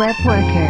[0.00, 0.68] Web Worker。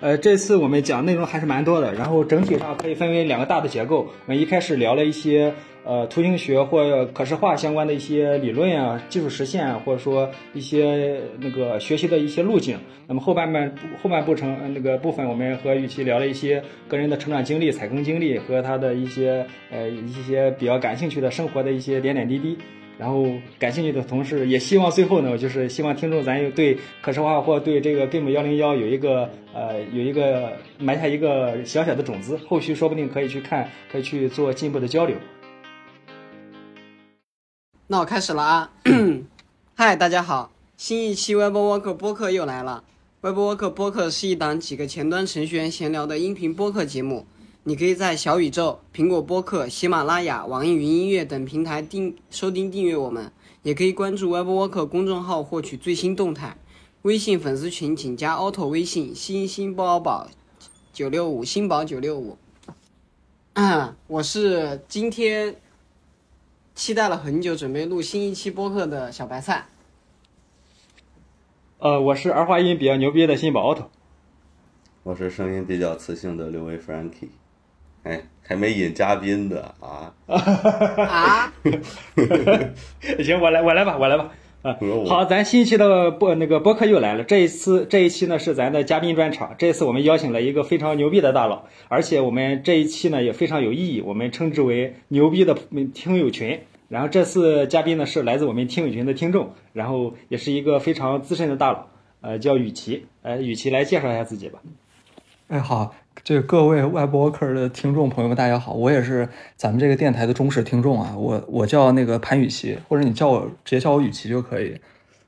[0.00, 4.08] 呃，这次我们讲内容还是蛮多的，然后整体上可以分为两个大的结构。
[4.26, 5.54] 我们一开始聊了一些
[5.84, 12.76] 呃图形学或可视化相关的一些理论啊、技术实现啊，或者说一些那个学习的一些路径。
[13.06, 13.72] 那么后半半
[14.02, 22.58] 后半部成那个部分，我们和雨琦聊了一些个人的成长经历、采坑经历和他的一些呃一些比较感兴趣的生活的一些点点滴滴。
[23.00, 23.24] 然后
[23.58, 35.16] 感兴趣的同事也希望最后呢，就是希望听众咱有对可视化或对这个 Game 幺零幺有一个呃有一个埋下一个小小的种子，后续说不定可以去看，可以去做进一步的交流。
[37.86, 38.70] 那我开始了啊！
[39.74, 42.84] 嗨， 大家好，新一期 Web Worker 播客又来了。
[43.22, 47.26] Web Worker 播客是一档几个前端程序员闲聊的音频播客节目。
[47.70, 53.30] 你可以在小宇宙、苹果播客、喜马拉雅、网易云音乐等平台订收听订阅我们，
[53.62, 56.56] 也可以关注 Web Worker 公众号获取最新动态。
[57.02, 60.28] 微信粉丝群请加 auto 微信星星宝宝
[60.92, 62.36] 九六五星宝九六五。
[64.08, 65.54] 我是今天
[66.74, 69.66] 期待了很久，准备录新一期播客的小白菜。
[71.78, 73.84] 呃，我是儿化音比较牛逼的新宝 auto。
[75.04, 77.28] 我是声音比较磁性的六位 Frankie。
[78.02, 80.12] 哎，还没引嘉宾的啊！
[80.26, 81.52] 啊！
[83.22, 84.30] 行，我来，我来吧，我来吧。
[84.62, 87.24] 啊，好，咱新一期的播那个播客又来了。
[87.24, 89.54] 这一次，这一期呢是咱的嘉宾专场。
[89.56, 95.54] 这一次我们邀请了一个非常牛逼的大佬，而且我们这一期呢也非常有意义，我们称之为“牛逼的
[95.94, 96.60] 听友群”。
[96.88, 101.86] 然后这次嘉宾呢是来自我们听友群的听众，然后也是一个非常资深的大佬，
[102.20, 103.06] 呃，叫雨琦。
[103.22, 104.58] 呃，雨琦来介绍一下自己吧。
[105.48, 105.94] 哎，好。
[106.22, 109.26] 这各位 Web Worker 的听众朋友们，大家好，我也是
[109.56, 111.14] 咱们这个电台的忠实听众啊。
[111.16, 114.78] 我我叫那个潘雨琦，或者你叫我直接叫我雨琦就可以。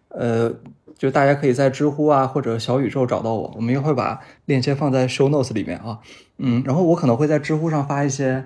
[0.08, 0.52] 呃，
[0.98, 6.00] 就大家可以在知乎啊或者小宇宙找到我，我们也会把链接放在 Show Notes 里面啊。
[6.36, 8.44] 嗯，然后我可能会在知乎上发一些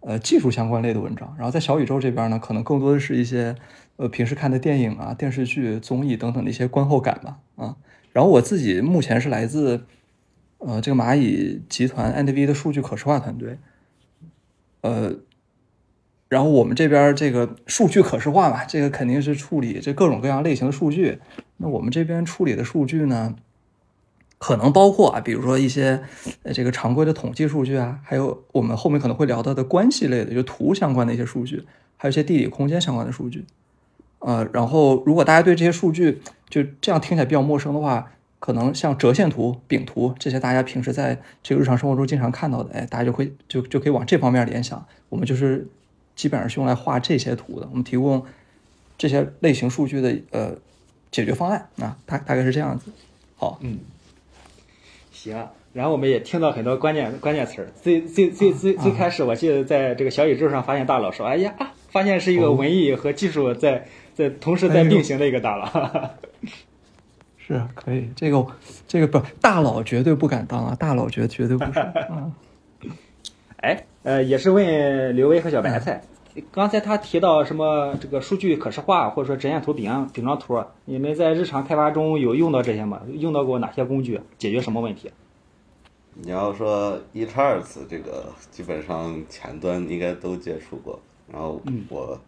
[0.00, 3.56] 呃技术相关类的文章，然后在小宇宙这边呢，可能更多的是一些
[3.96, 7.38] 呃平时看的电影啊、电视剧、综艺等等的一些观后感吧。
[7.56, 7.76] 啊，
[8.12, 9.84] 然后我自己目前是来自。
[10.58, 13.58] 呃，这个蚂蚁集团 NDV 的数据可视化团队，
[14.80, 15.14] 呃，
[16.28, 21.20] 然后我们这边这个数据可视化嘛，这个肯定是处理这各种各样类型的数据。
[21.58, 23.36] 那我们这边处理的数据呢，
[24.38, 26.02] 可能包括啊，比如说一些
[26.52, 31.64] 这个常规的统计数据啊，还有我们后面可能会聊到的关系类的，就图相关的一些数据，
[31.96, 33.44] 还有一些地理空间相关的数据。
[34.18, 36.20] 呃，然后如果大家对这些数据
[36.50, 44.84] 就这样听起来比较陌生的话，可能像折线图、饼图这些，大家平时在这个日常生活中经常看到的，哎，大家就会就就可以往这方面联想。
[45.08, 45.66] 我们就是
[46.14, 47.68] 基本上是用来画这些图的。
[47.70, 48.24] 我们提供
[48.96, 50.54] 这些类型数据的呃
[51.10, 52.92] 解决方案啊，大大概是这样子。
[53.36, 53.78] 好，嗯，
[55.12, 55.48] 行。
[55.74, 57.68] 然后我们也听到很多关键关键词儿。
[57.82, 61.54] 最最最最最开始，我记得在这个小宇宙上发现大佬说：“哎呀，
[61.90, 66.10] 发现是一个文艺和技术在在同时在并行的一个大佬。”
[67.48, 68.46] 是可以，这个
[68.86, 71.92] 这个不大佬绝对不敢当啊，大佬绝绝对不敢。
[72.10, 72.32] 嗯。
[73.56, 76.02] 哎，呃，也是问刘威和小白菜，
[76.52, 83.00] 刚才他提到什么这个数据可视化，或者说折线图、饼饼状图，你们在日常开发中有用到这些吗？
[83.14, 84.20] 用到过哪些工具？
[84.38, 85.10] 解决什么问题？
[86.14, 91.00] 你要说 eCharts 这个，基本上前端应该都接触过。
[91.32, 92.20] 然后我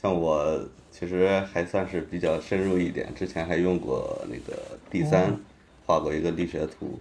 [0.00, 0.58] 像我。
[1.02, 4.56] 其实还算是比较深入一点，之前还用过那个
[4.88, 5.36] D 三，
[5.84, 6.96] 画过一个力学图，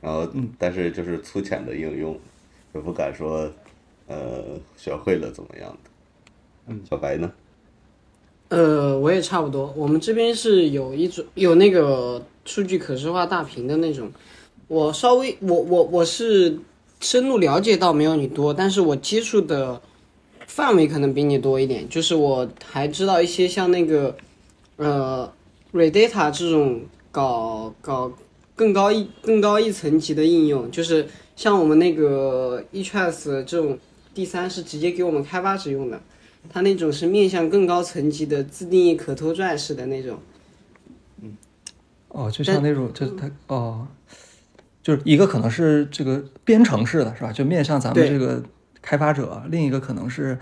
[0.00, 0.26] 然后
[0.58, 2.18] 但是就是粗浅的应用，
[2.74, 3.52] 也不敢说，
[4.06, 5.90] 呃，学会了怎么样的。
[6.68, 7.30] 嗯，小白呢？
[8.48, 9.70] 呃，我也差不多。
[9.76, 14.10] 我们这边是有一种有那个数据可视化大屏的那种，
[14.66, 16.58] 我稍微我我我是
[17.00, 19.78] 深入了解到没有你多，但是我接触的。
[20.54, 24.14] 范围可能比你多一点，就是我还知道一些像那个，
[24.76, 25.32] 呃
[25.72, 28.12] ，Redata 这种搞搞
[28.54, 33.78] 更高一更高一层级的应用，就是像我们那个 eTrace 这种
[34.12, 35.98] 第三是直接给我们开发者用的，
[36.50, 40.18] 它那种是面向更高层级的自定义可拖拽式的那种。
[41.22, 41.34] 嗯，
[42.08, 43.88] 哦，就像那种，就是它哦，
[44.82, 47.32] 就是一个可能是这个编程式的是吧？
[47.32, 48.42] 就面向咱们这个。
[48.82, 50.36] 开发者，另一个可能是，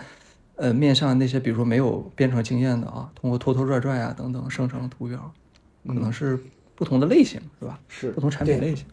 [0.57, 5.33] 呃，面向那些比如说没有编程经验的啊，通过拖拖拽拽啊等等生成图标，
[5.87, 6.39] 可能是
[6.75, 7.79] 不同的类型，是吧？
[7.87, 8.87] 是不同产品类型。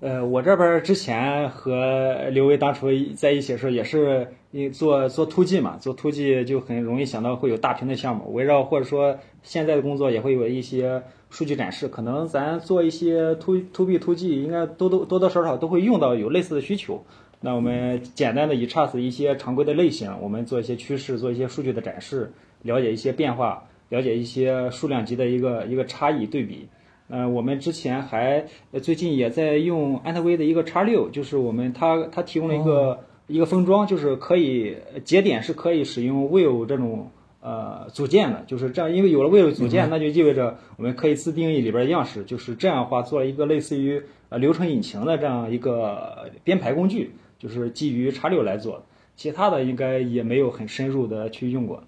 [0.00, 4.28] 呃，我这边之前和刘威当初在一起的时候，也是
[4.72, 17.04] 做做突击嘛，做突击就很容易想到会有大屏的项目，围绕或者说现在的工作也会有一些数据展示，可能咱做一些突突 B 突击，应该多多多多少少都会用到有类似的需求。
[17.40, 22.32] 那我们简单的以 charts 一些常规的类型，我们做一些趋势，做一些数据的展示，
[22.62, 26.68] 了解一些变化，了解一些数量级的一个一个差异对比。
[27.10, 28.44] 呃，我们之前还
[28.82, 32.98] 最近也在用安特威的一个叉六，就是我们它它提供了一个
[33.28, 48.84] 一个封装，就是可以节点是可以使用 Vue 这种呃组件的，就是这样，因为有了 Vue 组件，那就意味着我们可以自定义里边的样式，就是这样的话做了一个类似于呃流程引擎的这样一个编排工具，就是基于叉六来做的，
[49.16, 51.84] 其他的应该也没有很深入的去用过。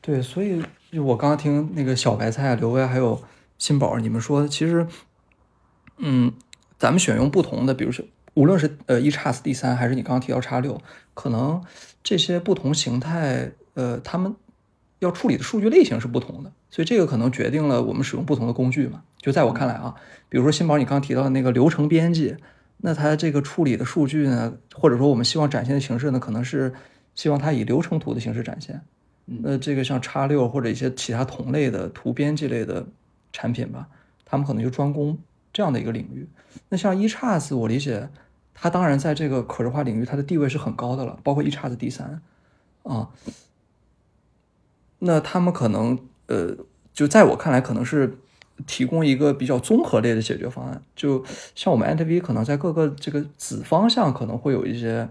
[0.00, 3.22] 对，所以就我刚刚听那个小白菜啊、刘威还有。
[3.56, 4.86] 新宝，你们说其实，
[5.98, 6.32] 嗯，
[6.76, 8.04] 咱们选用不同的，比如说，
[8.34, 10.82] 无论是呃 e x s 第三，还是你刚刚提到叉六，
[11.14, 11.62] 可能
[12.02, 14.34] 这些不同形态，呃，他们
[14.98, 19.04] 要处理的数据类型是不同的，所以这个可能决定了我们使用不同的工具嘛。
[19.18, 19.94] 就在我看来啊，
[20.28, 22.36] 比如说新宝，你刚刚提到的那个流程编辑，
[22.78, 26.72] 那它这个处理的数据呢，或者说我们希望展现的形式呢，可能是
[27.14, 28.80] 希望它以流程图的形式展现。
[29.24, 32.86] 那这个像叉六或者一些其他同类的图编辑类的。
[33.36, 33.88] 产品吧，
[34.24, 35.18] 他们可能就专攻
[35.52, 36.28] 这样的一个领域。
[36.68, 38.08] 那像 e x s 我理解，
[38.54, 42.22] 它当然在这个可视化领域，它的地位是很高的了，包括 e x s 第三
[42.84, 43.10] 啊。
[45.00, 45.98] 那他们可能
[46.28, 46.56] 呃，
[46.92, 48.18] 就在我看来，可能是
[48.66, 50.82] 提供一个比较综合类的解决方案。
[50.94, 51.24] 就
[51.54, 55.08] 像我们 NTV 可能在各个这个子方向可能会有一些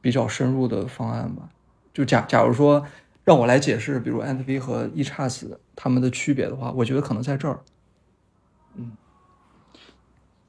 [0.00, 1.48] 比较深入的方案吧。
[1.92, 2.84] 就假假如说。
[3.24, 7.60] 让我来解释，比如 n t v 和 e x s 它们的区别的话，我觉得可能在这儿。
[8.74, 8.92] 嗯。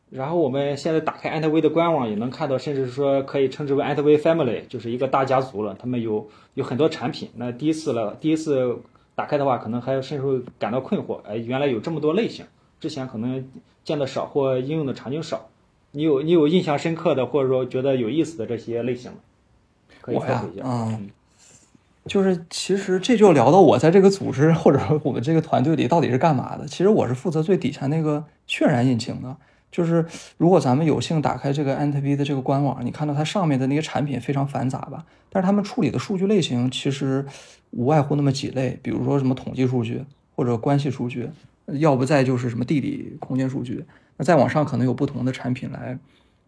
[0.09, 5.75] 然后我们现在打开 n t v 的官网，也能看到，甚至说可以称之为 n t v Family，就是一个大家族了。
[5.77, 7.29] 他们有有很多产品。
[7.35, 8.79] 那第一次了，第一次
[9.19, 11.19] 打开的话，可能还甚至会感到困惑。
[11.27, 12.45] 哎，原来有这么多类型，
[12.79, 13.45] 之前可能
[13.83, 15.49] 见的少或应用的场景少。
[15.91, 19.17] 你有你有印象深刻的，或者说觉得有意思的这些类型吗？
[19.99, 20.63] 可以分享一下。
[20.63, 21.09] 嗯。
[22.05, 26.65] 就是其实这就聊到我在这个组织或者说我们这个团队里到底是干嘛的。
[26.65, 29.35] 其实我是负责最底下那个渲染引擎的。
[29.71, 30.05] 就是
[30.37, 35.05] 如果咱们有幸打开这个 NTV 的这个官网，你看到它上面的那些产品非常繁杂吧？
[35.29, 37.25] 但是他们处理的数据类型其实
[37.71, 40.03] 无外乎那么几类，比如说什么统计数据
[40.35, 41.29] 或者关系数据，
[41.73, 43.85] 要不再就是什么地理空间数据。
[44.17, 45.97] 那再往上可能有不同的产品来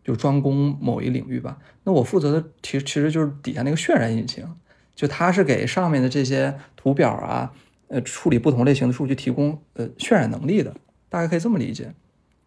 [0.04, 1.58] 就专攻某一领域吧。
[1.84, 4.46] 那我负责的其实其实就是底下那个渲染引擎。
[4.94, 7.52] 就它是给上面的这些图表啊，
[7.88, 10.76] 呃，处理不同类型的数据提供呃渲染能力的，
[11.10, 11.94] 大概可以这么理解。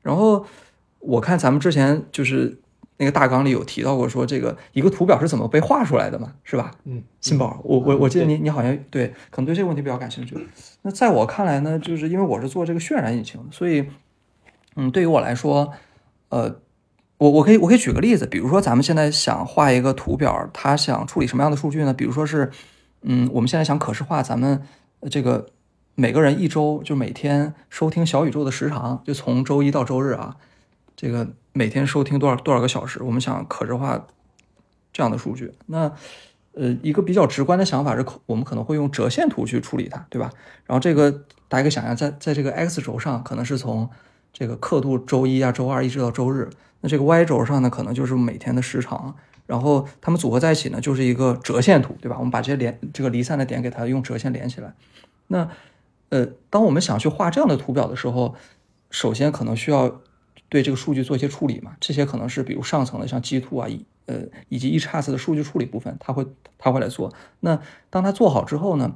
[0.05, 0.47] 然后
[1.01, 2.57] 我看咱们之前就是
[2.99, 6.71] 那个大纲里有提到过，说这个一个图表是怎么被画出来的嘛，是吧？
[6.85, 10.37] 嗯，新宝，我我我记得你你好像对，可能对这个问题比较感兴趣。
[10.83, 13.85] 那在我看来呢，就是因为我是做这个渲染引擎，所以
[14.77, 15.73] 嗯，对于我来说，
[16.29, 16.61] 呃。
[17.17, 21.95] 我我可以我可以举个例子，比如说咱们现在想画一个图表，它想处理什么样的数据呢？
[21.95, 22.51] 比如说是，
[23.03, 24.61] 嗯，我们现在想可视化咱们
[25.09, 25.47] 这个
[25.97, 30.37] 每个人一周就每天收听小宇宙的时长，就从周一到周日啊，
[30.97, 34.07] 这个每天收听多少多少个小时，我们想可视化
[34.93, 35.53] 这样的数据。
[35.67, 35.93] 那
[36.53, 40.31] 呃，一个比较直观的想法是，我们可能会用折线图去处理它，对吧？
[40.67, 41.11] 然后这个
[41.49, 43.89] 大家可以想象，在在这个 x 轴上，可能是从
[44.33, 46.51] 这个刻度周一啊、周二一直到周日。
[46.81, 49.15] 那这个 Y 轴上呢，可能就是每天的时长，
[49.47, 52.17] 然后它们组合在一起呢，就是一个折线图，对吧？
[52.19, 54.75] 我们把这些连这个离散的点给它用折线连起来。
[55.29, 55.49] 那
[56.15, 58.37] 呃，当我们想去画这样的图表的时候，
[58.91, 60.01] 首先可能需要
[60.49, 61.73] 对这个数据做一些处理嘛。
[61.81, 66.25] 这些可能是比如上层的像 G 图啊，以呃以及 e x s 的数据处理部分，它会
[66.57, 67.13] 它会来做。
[67.41, 67.59] 那
[67.91, 68.95] 当它做好之后呢，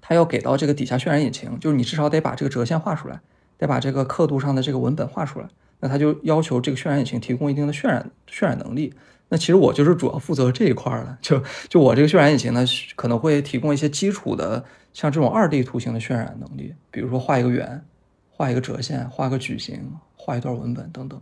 [0.00, 3.20] 它要给到这个底下渲染引擎，就是你至少得把这个折线画出来，
[3.56, 5.46] 得把这个刻度上的这个文本画出来。
[5.78, 8.92] 那它就要求这个渲染引擎提供一定的渲染渲染能力。
[9.28, 12.64] 那其实我就是主要负责这一块的，就就我这个渲染引擎呢，
[12.96, 14.64] 可能会提供一些基础的，
[14.94, 17.84] 像这种二 D 图形的渲染能力，比如说画一个圆，
[18.30, 21.20] 画一个折线，画个矩形，画一段文本等等。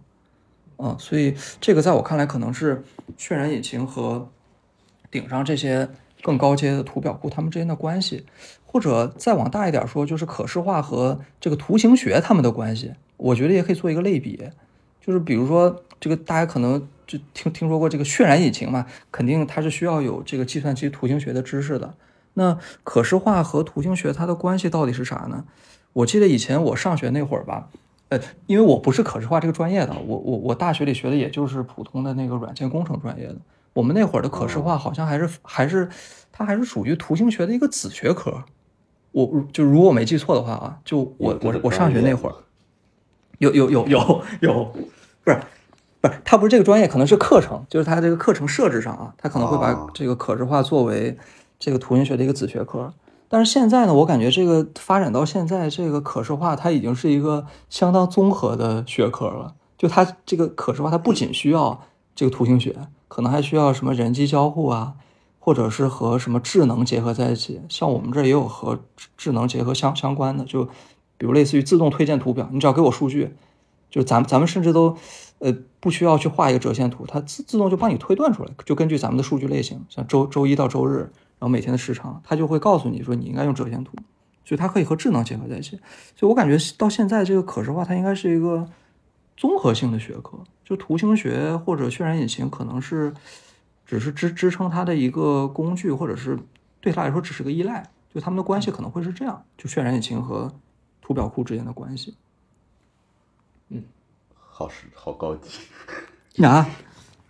[0.76, 2.82] 啊，所以这个在我看来，可能是
[3.16, 4.28] 渲染引擎和
[5.10, 5.88] 顶上这些
[6.22, 8.26] 更高阶的图表库它们之间的关系，
[8.66, 12.92] 或者再往大一点说，就是可视化和这个图形学它们的关系。
[13.16, 14.50] 我觉得也可以做一个类比，
[15.00, 21.94] 就是比如说这个大家可能就听听说过这个渲染引擎嘛，肯定它是需要有这个计算机图形学的知识的。
[22.34, 25.44] 那可视化和图形学它的关系到底是啥呢？
[25.92, 27.68] 我记得以前我上学那会儿吧，
[28.08, 33.36] 呃，因为我不是可视化这个专业的，我我我大学里学的也就是普通的那个软件工程专业的。
[33.74, 35.88] 我们那会儿的可视化好像还是还是
[36.30, 38.44] 它还是属于图形学的一个子学科。
[39.12, 42.34] 我就如果我没记错的话啊，就我我我上学那会儿，
[43.38, 44.64] 有有有有有，
[45.22, 45.38] 不是
[46.00, 51.16] 不是，它不是这个专业，可能是课程，就是它这个课程设置上啊，它可能会把这个可视化作为
[51.62, 52.92] 这个图形学的一个子学科。
[53.28, 59.54] 但是现在呢，我感觉这个发展到现在，这个可视化它已经是一个相当综合的学科了。
[59.78, 61.80] 就它这个可视化，它不仅需要
[62.16, 62.76] 这个图形学，
[63.06, 64.94] 可能还需要什么人机交互啊。
[65.44, 68.78] 或者是和什么智能结合在一起，像我们这也有和
[69.16, 70.64] 智能结合相相关的，就
[71.18, 73.34] 比如类似于自动推荐图表，你只要给我数据，
[73.90, 74.96] 就咱们咱们甚至都
[75.40, 81.10] 呃不需要去画一个折线图，它自自动就帮你推断出来，就根据咱们的数据类型，像周周一到周日，
[81.42, 83.96] 然后每天的时长，它就会告诉你说你应该用折线图，
[84.44, 85.70] 所以它可以和智能结合在一起。
[86.14, 88.68] 所以我感觉到现在这个可视化它应该是一个
[89.36, 93.12] 综合性的学科，就图形学或者渲染引擎可能是。
[93.84, 96.38] 只是支支撑它的一个工具，或者是
[96.80, 100.50] 对它来说只是个依赖，就他们的关系可能会是这样，就渲染引擎和
[101.02, 102.14] 图表库之间的关系。
[103.68, 103.82] 嗯，
[104.34, 106.66] 好是好高级啊。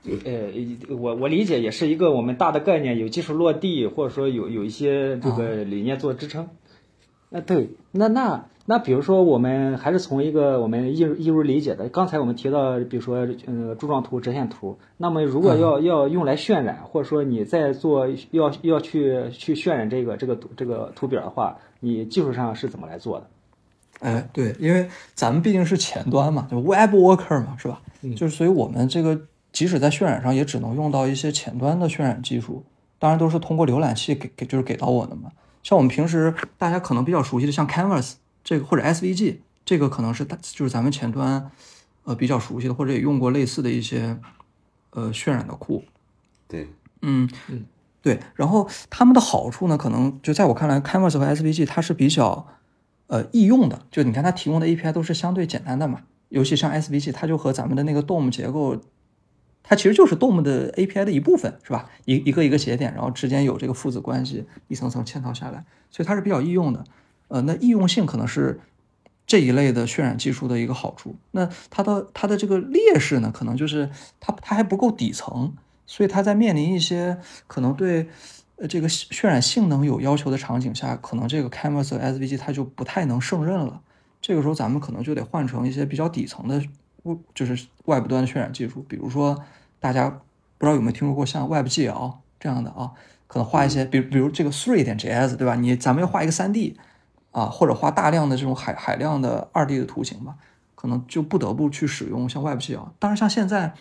[0.05, 6.49] 呃，我我理解也是一个我们大的概念，有技术落地，或者说有有一些这个理念做支撑。
[7.31, 8.47] 啊，对，那那。
[8.65, 14.79] 那比如说，我们还是从一个我们易易如理解的，刚才我们提到，比如说，呃，柱状图、折线图。
[14.97, 23.27] 那么，如果要要用来渲染，或者说你在做要要去去渲染这个这个这个图表的话，你技术上是怎么来做的？
[23.99, 27.83] 哎，对，因为咱们毕竟是前端嘛，就 Web Worker 嘛，是吧？
[28.03, 29.21] 嗯，就是所以我们这个
[29.53, 32.65] 即使在渲染上，也只能用到一些前端的渲染技术，
[32.99, 35.31] 当然都是通过浏览器给给就是给到我的嘛。
[35.63, 38.15] 像我们平时大家可能比较熟悉的，像 Canvas。
[38.45, 41.49] 这个或者 SVG，这个可能是大就是咱们前端
[42.03, 44.19] 呃比较熟悉的，或者也用过类似的一些
[44.91, 45.85] 呃渲染的库。
[46.49, 46.69] 对，
[47.03, 47.65] 嗯嗯，
[48.03, 48.19] 对。
[48.35, 52.49] 然后他们的好处呢，可能就在我看来，Canvas 和 SVG 它是比较
[53.07, 53.87] 呃易用的。
[53.93, 58.77] 就你看它提供的 API 都是相对简单的嘛，尤其像 SVG，它就和咱们的那个 DOM 结构，
[59.63, 61.89] 它其实就是 DOM 的 API 的一部分，是吧？
[62.05, 66.85] 一一个一个节点，然后之间有这个父子关系，一层层嵌套下来，所以它是比较易用的。
[67.29, 68.61] 呃，那易用性可能是
[69.27, 71.17] 这一类的渲染技术的一个好处。
[71.31, 73.89] 那它的它的这个劣势呢，可能就是
[74.21, 75.55] 它它还不够底层，
[75.87, 78.09] 所以它在面临一些可能对
[78.57, 83.81] 呃这个渲染性能有要求的场景下，可能这个 Canvas SVG 它就不太能胜任了。
[84.21, 86.63] 这个时候咱们可能就得换成一些比较底层的，
[87.35, 89.43] 就是外部端的渲染技术，比如说
[89.81, 90.09] 大家
[90.59, 92.93] 不知道有没有听说过像 WebGL 这样的啊，
[93.27, 95.55] 可能画一些，比如比如这个 Three 点 JS 对吧？
[95.55, 96.75] 你咱们要画一个 3D。
[97.33, 100.37] 啊，或者画大量的这种海海量的二 D 的图形吧，
[100.75, 102.89] 可能就不得不去使用像 WebGL。
[102.99, 103.73] 当然，像现在，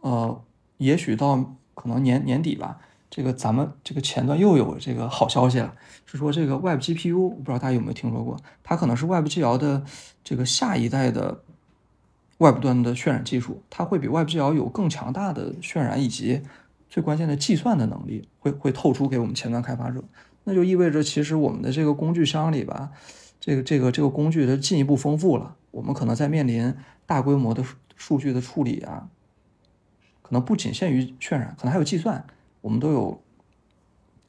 [0.00, 0.42] 呃，
[0.78, 5.72] 也许到可能年年底吧，这个咱们这个前端又有这个好消息了，
[6.04, 9.84] 是说这个 WebGPU，我不知道大家有没有听说过，它可能是 WebGL 的
[10.24, 11.40] 这个下一代的
[12.42, 16.42] 外部端的渲染技术，它会比 WebGL 有更强大的渲染以及
[16.90, 20.02] 最关键的计算的能力，会会透出给我们前端开发者。
[20.44, 22.90] 那就意味着，其实我们的这个工具箱里吧，
[23.38, 25.56] 这个这个这个工具它进一步丰富了。
[25.70, 26.74] 我们可能在面临
[27.06, 29.08] 大规模的数据的处理啊，
[30.20, 32.26] 可能不仅限于渲染，可能还有计算，
[32.60, 33.22] 我们都有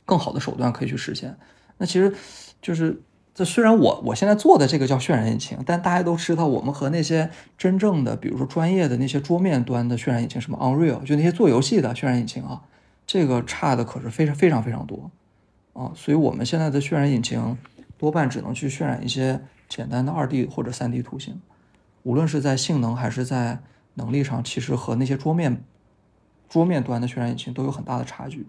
[0.05, 1.35] 更好的手段可以去实现。
[1.79, 2.13] 那其实
[2.61, 3.01] 就是
[3.35, 12.61] 这虽然我我现在做的这个叫渲染引擎，但大家都知道，我们和那些真正的，比如说专业的那些桌面端的渲染引擎，什么 Unreal，就那些做游戏的渲染引擎啊，
[13.07, 15.09] 这个差的可是非常非常非常多。
[15.73, 17.57] 啊，所以我们现在的渲染引擎
[17.97, 21.41] 多半只能去渲染一些简单的二 D 或者三 D 图形，
[22.03, 23.57] 无论是在性能还是在
[23.95, 25.63] 能力上，其实和那些桌面
[26.47, 28.45] 桌面端的渲染引擎都有很大的差距。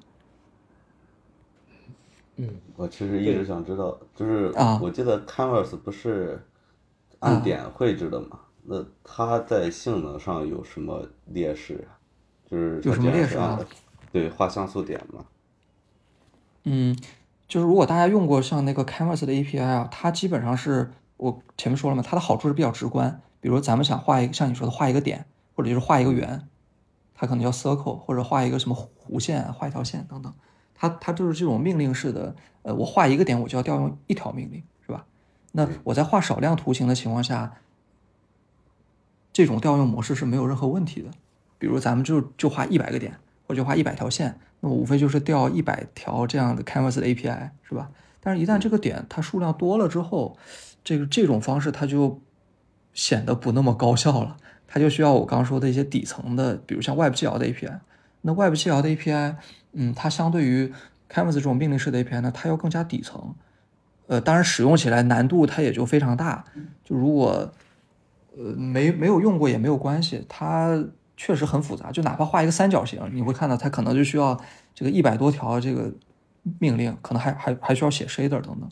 [2.36, 6.44] 嗯，我其实一直想知道，就是啊，我记得 Canvas 不是
[7.20, 8.40] 按点绘制的嘛？
[8.64, 11.94] 那它在性能上有什么劣势啊？
[12.50, 13.60] 就是有什么劣势啊？
[14.10, 15.24] 对，画像素点嘛。
[16.64, 16.96] 嗯，
[17.46, 23.20] 就是如果大家用过像那个 Canvas 的 API 啊，它基本上是我前面说了嘛，它的好处是比较直观。
[23.40, 26.48] 比如咱们想画一个像你说的画一个点，或者就是画一个圆，
[27.14, 30.32] 它可能叫 circle，或者画一个什么弧线，画一条线等等，
[30.74, 32.34] 它它就是这种命令式的。
[32.62, 35.04] 呃，我画一个点，我就要调用一条命令，是吧？
[35.52, 37.52] 那我在画少量图形的情况下，
[39.34, 41.10] 这种调用模式是没有任何问题的。
[41.58, 44.38] 比如咱们就就画一百个点，或者画一百条线。
[44.60, 47.90] 那么无非就是调一百条这样的 Canvas 的 API 是吧？
[48.20, 50.38] 但是，一旦这个点它数量多了之后，
[50.82, 52.18] 这个这种方式它就
[52.94, 54.38] 显得不那么高效了。
[54.66, 57.78] 它就需要我刚刚说的一些底层的，比如像 WebGL 的 API。
[58.22, 59.36] 那 WebGL 的 API，
[59.74, 60.72] 嗯，它相对于
[61.10, 63.34] Canvas 这种命令式的 API 呢，它要更加底层。
[64.06, 66.44] 呃，当然使用起来难度它也就非常大。
[66.84, 67.52] 就如果
[68.36, 70.84] 呃没没有用过也没有关系，它
[71.16, 71.90] 确实很复杂。
[71.90, 74.38] 就哪怕画一个三角形，你会看到它可能就需要
[74.74, 75.92] 这个一百多条这个
[76.58, 78.68] 命令，可能还还还需要写 shader 等等。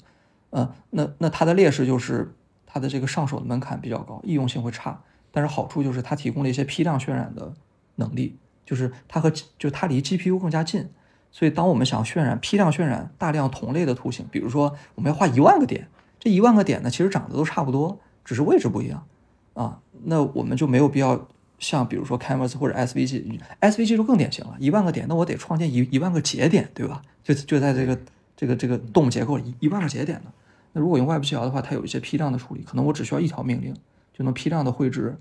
[0.51, 2.35] 嗯，那那它的劣势就是
[2.67, 5.01] 它的这个上手的门槛比较高，易用性会差。
[5.31, 7.55] 但是好处就是它提供了一些批量渲染的
[7.95, 8.37] 能力，
[8.73, 10.89] 就是它和就它离 GPU 更加近，
[11.31, 15.89] 所以当我们想渲染批量渲染大量同类的图形，比如说我们要画一万个点，
[16.19, 19.07] 这一万个点呢其实长得都差不多，只是位置不一样
[19.53, 27.03] 啊，那我们就没有必要像比如说 Canvas 或者 SVG，SVG 就更典型了，一万个点，那我得创建一一万个节点，对吧？
[27.23, 27.99] 就就在这个
[28.35, 30.33] 这个这个 DOM 结构里一万个节点呢，
[30.73, 33.77] 那如果用 WebGL 的话，它有一些批量的处理，可能我只需要一条命令。
[34.15, 35.19] 就能批量的绘制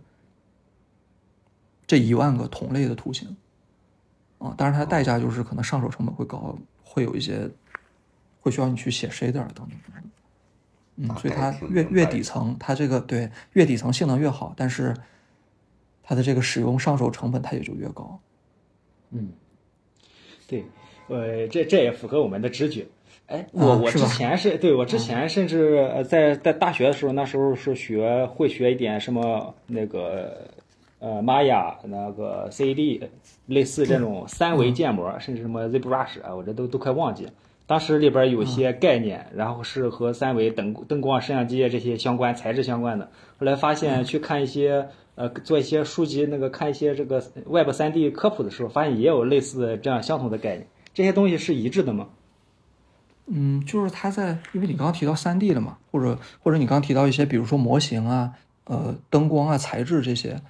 [1.92, 3.36] 这一万个同类的图形
[4.38, 7.50] 啊，当然它的代价就是可能上手成本会高，会有一些
[8.40, 9.70] 会需要你去写 shader 等等。
[10.96, 14.96] 嗯，所以它越越底层，它这个对越底层性能越好，但是
[16.02, 18.18] 它的这个使用上手成本它也就越高。
[19.10, 19.34] 嗯，
[20.48, 20.64] 对，
[21.10, 22.88] 呃，这这也符合我们的直觉。
[23.26, 30.50] 哎，我我之前是对我之前甚至呃在在大学的时候，那时候是学会学一点什么那个
[31.02, 33.10] 呃 Maya 那个 CAD
[33.48, 37.28] 类似这种三维建模，甚至什么 ZBrush 啊，我这都都快忘记。
[37.68, 43.10] 当时里边有些概念，然后是和三维灯灯光、摄像机这些相关材质相关的。
[43.38, 50.68] 后来发现去看一些呃做一些书籍那个看一些这个 Web 三 D 科普的时候，发现也有类似这样相同的概念。
[50.94, 52.10] 这些东西是一致的吗？
[53.28, 58.34] 嗯，就是它在，因为你刚刚提到三 D 了嘛，或者或者你刚刚提到一些，比如说模型啊，
[58.66, 60.42] 呃，灯光啊，材质这些，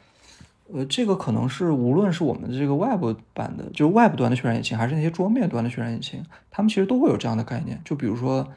[0.74, 7.82] 呃，这个可能是无论是我们的这个 Web 版的，就是 Web 端的渲染引擎，还是那些桌面端的渲染引擎，他们其实都会有这样的概念。
[7.84, 8.48] 就比如说，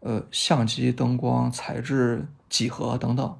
[0.00, 3.36] 呃，相机、灯光、材质、几何等等，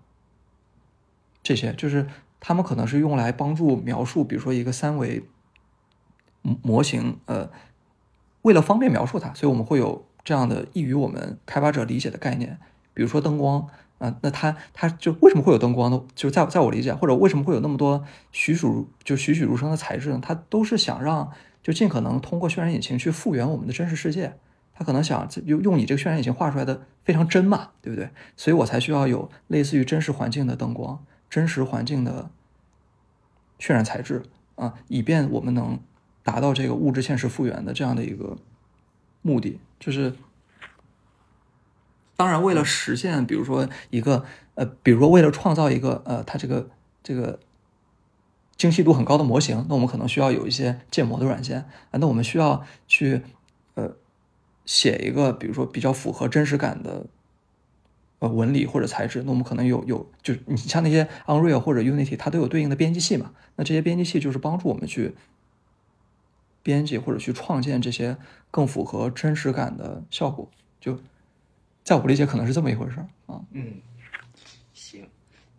[1.43, 2.07] 这些就是
[2.41, 5.25] 他们可能是用来帮助描述，比如说一个三维
[6.63, 7.51] 模型，呃，
[8.43, 10.05] 为了方便描述它，所以我们会有。
[10.27, 12.59] 这样的易于我们开发者理解的概念，
[12.95, 13.69] 比如说灯光，
[14.05, 16.03] 啊，那它它就为什么会有灯光呢？
[16.15, 20.21] 就在在我理解，或者为什么会有那么多栩栩就栩栩如生的材质呢？
[20.23, 21.31] 它都是想让
[21.63, 24.37] 就尽可能通过渲染引擎去复原我们的真实世界。
[24.75, 28.11] 它可能想用用你这个渲染引擎画出来的非常真嘛，对不对？
[28.37, 32.29] 所以我才需要有类似于真实环境的灯光、真实环境的
[33.61, 34.25] 渲染材质
[34.57, 35.79] 啊，以便我们能
[36.25, 38.37] 达到这个物质现实复原的这样的一个
[39.23, 39.61] 目的。
[39.79, 40.13] 就是，
[42.25, 46.71] 当然，为了实现，比如说一个呃，比如说为了创造一个呃，它这个
[47.03, 47.39] 这个
[48.57, 51.59] 精细度很高的模型，那我们可能需要有一些建模的软件
[51.91, 51.99] 啊。
[52.01, 53.21] 那我们需要去
[53.75, 53.95] 呃
[54.65, 57.05] 写一个，比如说比较符合真实感的
[58.21, 59.23] 呃纹理或者材质。
[59.25, 63.33] 那我们可能有有，就你像那些 Unreal 或者 Unity，它都有对应的编辑器嘛。
[63.57, 65.15] 那这些编辑器就是帮助我们去。
[66.63, 68.17] 编辑或者去创建这些
[68.51, 70.49] 更符合真实感的效果，
[70.81, 70.99] 就
[71.85, 73.41] 在我理解可能是这么一回事儿啊。
[73.53, 73.75] 嗯，
[74.73, 75.07] 行，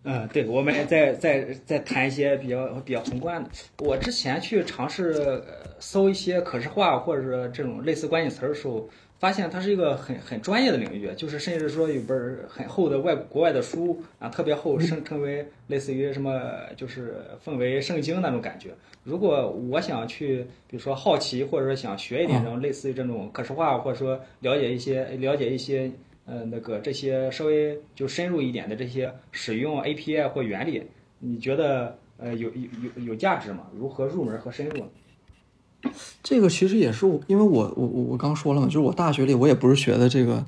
[0.04, 3.50] 嗯，对，我们再再再谈一些比较比较宏观的。
[3.80, 5.42] 我之前去尝试
[5.80, 8.90] 搜一些可视化或者说这种类似关键词的时候。
[9.18, 18.72] 发现它是一个很很专业的领域，就是甚至说有本很厚的外国外的书啊，特别厚，称称为类似于什么，就是奉为圣经那种感觉。
[19.06, 25.90] 如果我想去，比如说好奇，或者说想学一点这种类似于这种可视化，或者说了解一些了解一些
[26.26, 30.84] 呃那个这些稍微就深入一点的这些使用 API 或原理，
[31.20, 32.62] 你觉得呃有有
[32.98, 33.68] 有有价值吗？
[33.78, 35.92] 如何入门和深入呢？
[36.24, 40.44] 这个其实也是我，因为我我我我刚说了嘛，就是我大学里我也不是学的这个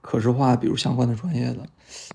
[0.00, 1.58] 可视化，比如相关的专业的，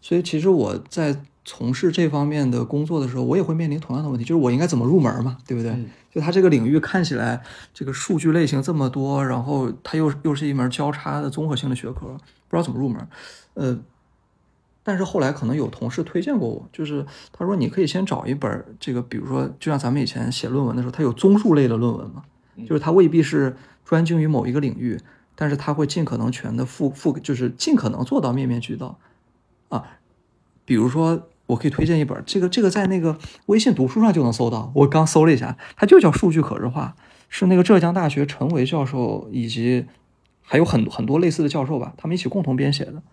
[0.02, 5.74] 所以其实我在从事这方面的工作的时候，我也会面临同样的问题，就是我应该怎么入门嘛，对不对？
[6.16, 12.08] 就它这个领域看起来这个数据类型这么多，然后它又又是一门交叉的综合性的学科，
[12.48, 13.06] 不知道怎么入门。
[13.56, 13.78] 呃，
[14.82, 22.24] 但是后来可能有同事推荐过我，就是他说你可以先找一本这个，比如说就像咱们以前写论文的时候，它有综述类的论文嘛。
[22.66, 24.98] 就是它未必是专精于某一个领域，
[25.36, 28.98] 但是它会尽可能全的覆覆，就是尽可能做到面面俱到，
[29.68, 29.84] 啊，
[30.64, 36.96] 比如说我可以推荐一本，这个这个在那个微信读书上就能搜到，我刚搜了一下，它就叫数据可视化，
[37.30, 39.86] 是那个浙江大学陈维教授以及
[40.42, 43.04] 还有很很多类似的教授吧，他们一起共同编写的，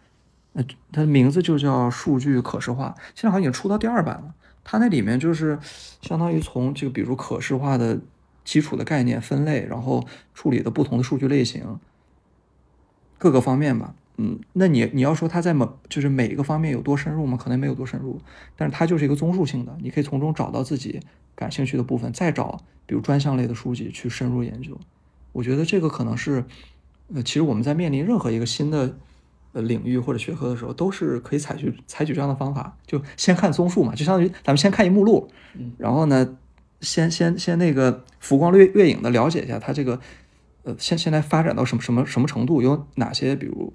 [0.55, 4.35] 呃，它的名字就叫数据可视化，现在好像已经出到第二版了。
[4.65, 5.59] 它那里面就是
[6.01, 8.01] 相当于从这个比如可视化的
[8.45, 11.79] 基础的概念分类，然后处理的不同的数据类型，
[13.19, 13.95] 各个方面吧。
[14.19, 17.37] 嗯，那你你要说它在某就是每一个方面有多深入吗？
[17.37, 18.21] 可能没有多深入，
[18.57, 21.01] 但是它就是一个综述性的，你可以从中找到自己
[21.35, 24.79] 感兴趣的部分，再找比如专项类的书籍去深入研究。
[25.33, 26.45] 我觉得这个可能是，
[27.15, 28.99] 呃，其实我们在面临任何一个新的
[29.53, 35.31] 呃领域或者学科的时候，都是可以采取采取这样的方法，就先看综述嘛，就相当于咱们先看一目录，
[35.79, 36.37] 然后呢，
[36.83, 39.99] 先 先先那个浮光掠掠影的了解一下它这个，
[40.65, 43.73] 呃，现现在发展到什么什么什么程度，有哪些比如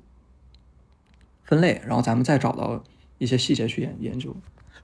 [1.48, 2.84] 分类，然后咱们再找到
[3.18, 4.36] 一些细节去研研究。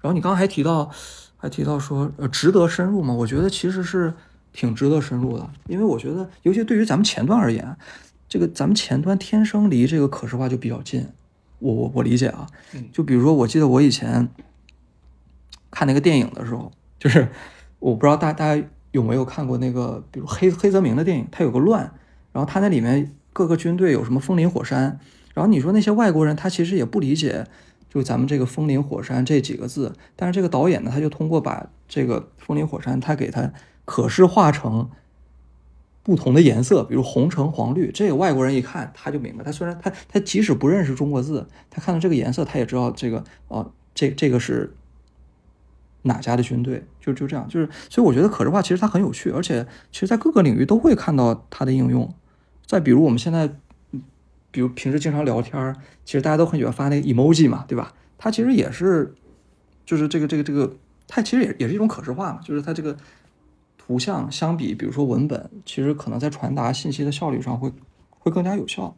[0.02, 0.90] 然后你刚刚还提到，
[1.38, 3.14] 还提到说，呃，值得深入吗？
[3.14, 4.14] 我觉得其实是
[4.52, 7.78] 挺值得深入的，因为我觉得，尤其对于咱们前端而言，
[8.28, 11.08] 这个咱们前端天生离这个可视化就比较近。
[11.60, 12.48] 我我我理解啊，
[12.92, 14.28] 就比如说，我记得我以前
[15.72, 17.30] 看那个电影的时候，就是
[17.80, 21.94] 我不知道大大家有没有看过那个，比如黑黑泽明的电影，他有个乱，
[22.34, 25.00] 然后他那里面各个军队有什么风林火山，
[25.34, 27.46] 然后你说那些外国人他其实也不理解，
[27.90, 33.52] 就咱们这个风林火山这几个字，但是这个导演呢，他就通过把这个风林火山，他给它
[33.86, 34.90] 可视化成
[36.04, 44.76] 不同的颜色，比如红橙黄绿，这个外国人一看他就明白，他虽然他他即使不认识中国字，他看到这个颜色，他也知道这个哦，这这个是
[46.04, 52.14] 哪家的军队，就就这样，就是所以我觉得可视化其实它很有趣，而且其实在各个领域都会看到它的应用。
[52.66, 53.56] 再比如我们现在，
[54.54, 57.92] 比如平时经常聊天儿，其实大家都很喜欢发那个 emoji 嘛，对吧？
[58.20, 59.14] 它其实也是，
[59.84, 60.72] 就是这个这个这个，
[61.08, 62.96] 它其实也也是一种可视化嘛，就是它这个
[63.80, 67.72] 图像相比，比如说文本，其实可能在传达信息的效率上会
[68.10, 68.96] 会更加有效。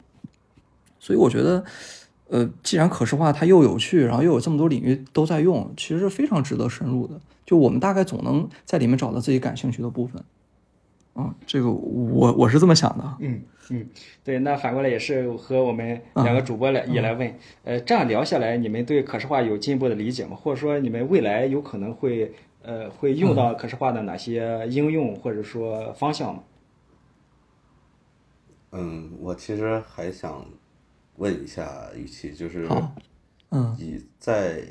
[1.00, 1.63] 所以我觉得，
[2.28, 7.20] 呃，既然可视化它又有趣，然后又有这么多领域都在用，其实是非常值得深入的。
[7.46, 10.22] 就我们大概总能在里面找到自己感兴趣的部分。
[11.15, 13.17] 啊，这个我我是这么想的。
[13.19, 13.89] 嗯嗯，
[14.23, 20.36] 对，那反过来也是和我们两个主播来、也来问，呃，这样聊下来，你们对可视化有进一步的理解吗？
[20.36, 26.43] 或者说你们未来有可能会呃会用到可视化的哪些应用或者说方向吗？
[28.73, 30.45] 嗯，我其实还想
[31.15, 32.67] 问一下雨琦，就是
[33.51, 34.62] 嗯你在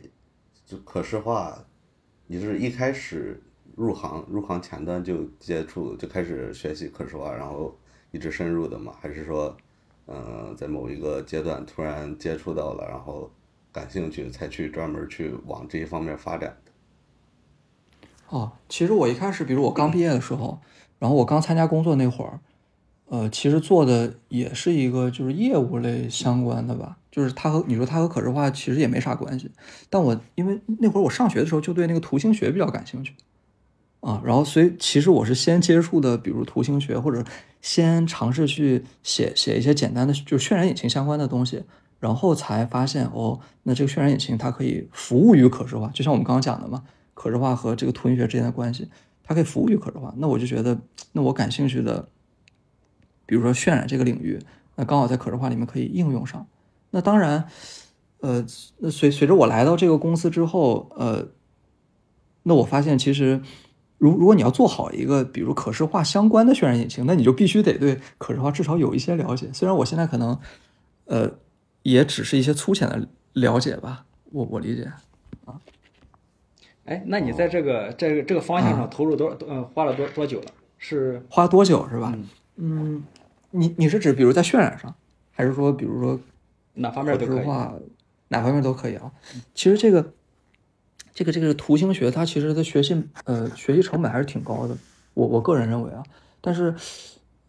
[0.67, 1.59] 就可视化，
[2.27, 3.43] 你是一开始
[3.77, 7.77] 入行入行前端就接触就开始学习可视化，然后
[8.11, 8.95] 一直深入的吗？
[9.01, 9.57] 还是说，
[10.07, 13.31] 嗯、在某一个阶段突然接触到了，然后
[13.73, 16.71] 感兴趣才去专门去往这一方面发展的？
[18.29, 20.61] 哦，其实我一开始，比如我刚毕业的时候，
[20.99, 22.41] 然后我刚参加工作那会儿，
[23.07, 29.51] 呃，其实做的也是一个就是业务类相关的吧，就是它和你说它和可视化其实也没啥关系，
[29.91, 33.15] 但我因为那会儿我上学的时候就对那个图形学比较感兴趣，
[34.05, 37.25] 啊，然后所以其实我是先接触的，比如图形学，或者
[37.63, 41.65] 先尝试去写写一些简单的就是渲染引擎相关的东西，
[42.01, 48.87] 然后才发现哦，那这个渲染引擎它可以服务于可视化，就像我们刚刚讲的嘛，可视化和这个图形学之间的关系，
[49.23, 50.13] 它可以服务于可视化。
[50.19, 50.79] 那我就觉得，
[51.13, 52.07] 那我感兴趣的，
[53.25, 54.39] 比如说渲染这个领域，
[54.77, 56.47] 那刚好在可视化里面可以应用上。
[56.91, 57.49] 那当然，
[58.21, 58.45] 呃，
[58.81, 61.29] 那随随着我来到这个公司之后，呃，
[62.43, 63.41] 那我发现其实。
[64.05, 69.49] 如如果你要做好一个比如可视化相关的渲染引擎，那你就必须得对可视化至少有一些了解。
[69.55, 70.39] 虽然我现在可能，
[71.07, 71.31] 呃，
[71.83, 74.93] 也只是一些粗浅的了解吧，我我理解
[75.47, 75.59] 啊。
[76.85, 80.47] 哎，那你在这个这个这个方向上投入多多呃花了多多久了？
[80.77, 82.15] 是花多久是吧？
[82.57, 83.03] 嗯，
[83.53, 84.95] 你你是指比如在渲染上，
[85.33, 86.21] 还是说比如说
[86.75, 87.47] 哪方面都可以？
[88.29, 89.11] 哪方面都可以啊？
[89.55, 90.13] 其实这个
[91.15, 94.77] 这个这个图形学，它其实的学习呃学习成本还是挺高的，
[95.15, 96.03] 我我个人认为啊。
[96.41, 96.75] 但是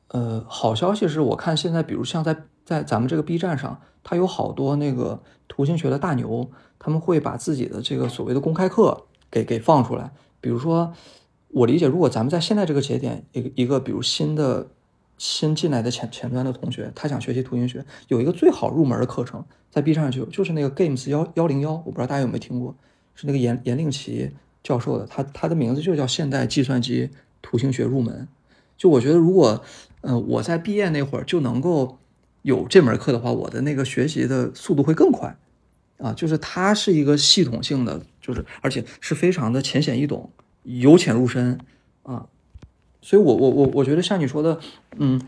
[0.09, 10.11] 呃，好消息是我看现在，比如像在在咱们这个 B 站上，它有好多那个图形学的大牛，他们会把自己的这个所谓的公开课给给放出来。
[10.39, 10.93] 比如说，
[11.49, 14.67] 我理解，如果咱们在现在这个节点，一个一个比如新的
[15.17, 22.75] 新进来的前前端的同学，他想学习图形学，有一个最好入门的课程，在 B 站上就有，就是那个 Games 幺幺零幺，我不知道大家有没有听过，
[23.15, 27.09] 是那个严严令奇教授的，他他的名字就叫现代计算机
[27.41, 28.27] 图形学入门。
[28.77, 29.63] 就我觉得，如果
[30.01, 31.97] 呃我在毕业那会儿就能够
[32.41, 35.37] 有这门课的话，我的那个学习的速度会更快
[35.97, 36.13] 啊。
[36.13, 40.29] 就是它是一个系统性的，就是而且是非常的浅显易懂，
[40.63, 41.57] 由浅入深
[42.03, 42.27] 啊。
[43.01, 44.59] 所以我我我我觉得像你说的，
[44.97, 45.21] 嗯，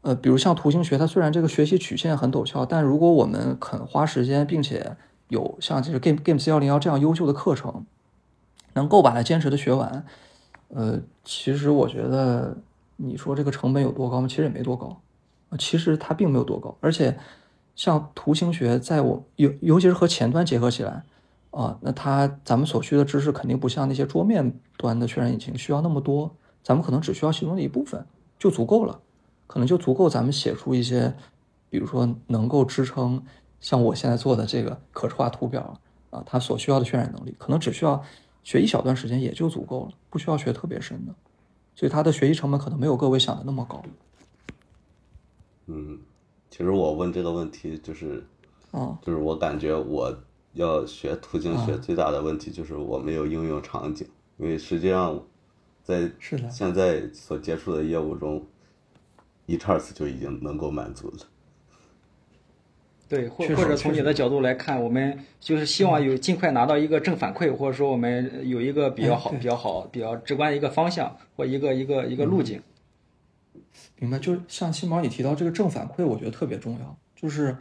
[0.00, 4.96] 呃，比如像图形学，它虽然这个学习曲线很陡峭，但如果我们肯花时间，并且
[5.28, 7.84] 有像这个 Game Game 四幺零幺这样优秀的课程，
[8.74, 10.04] 能够把它坚持的学完，
[10.68, 12.56] 呃，其实我觉得
[12.96, 14.28] 你说这个成本有多高吗？
[14.28, 15.00] 其实也没多高，
[15.58, 17.18] 其实它并没有多高，而且
[17.74, 21.04] 像图形学，在我尤尤其是和前端结合起来。
[21.50, 26.30] 啊，那它咱们所需的知识肯定不像那些桌面端的渲染引擎需要那么多，
[26.62, 28.04] 咱们可能只需要其中的一部分
[28.38, 29.00] 就足够了，
[29.46, 31.14] 可能就足够咱们写出一些，
[31.70, 33.24] 比如说能够支撑
[33.60, 35.78] 像我现在做的这个可视化图表
[36.10, 38.02] 啊，它所需要的渲染能力，可能只需要
[38.42, 41.14] 学一小段时间也就足够了，不需要学特别深的，
[41.74, 43.82] 所以它的学习成本可能没有各位想的那么高。
[45.66, 45.98] 嗯，
[46.50, 48.26] 其实我问这个问题就是，
[48.70, 50.16] 啊，就是我感觉我。
[50.54, 55.22] 要学图形学最大的问题就是我没有应用场景，因为实际上，
[55.84, 56.10] 在
[56.50, 58.44] 现在所接触的业务中
[59.46, 61.18] ，eCharts 就已经能够满足了。
[63.08, 72.60] 对，或或者从你的角度来看，我们就是希望有尽快拿到一个正反馈，或者说我们有一个比较好、比较好、比较直观的一个方向或一个一个一个路径。
[73.98, 77.56] 明白，就是像新毛你提到这个正反馈，我觉得特别重要，就是。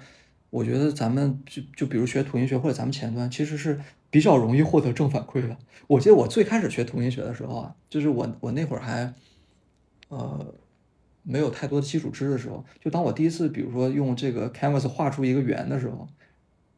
[0.49, 3.77] 我觉得咱们就就比如学图形学或者咱们前端，其实是
[4.09, 5.57] 比较容易获得正反馈的。
[5.87, 9.13] 我记得我最开始学图形学的时候啊，就是我我那会儿还，
[10.07, 10.53] 呃，
[11.27, 16.07] 没有太多的基础知识的时候，就当我第一次比如说用这个 Canvas 画出一个圆的时候，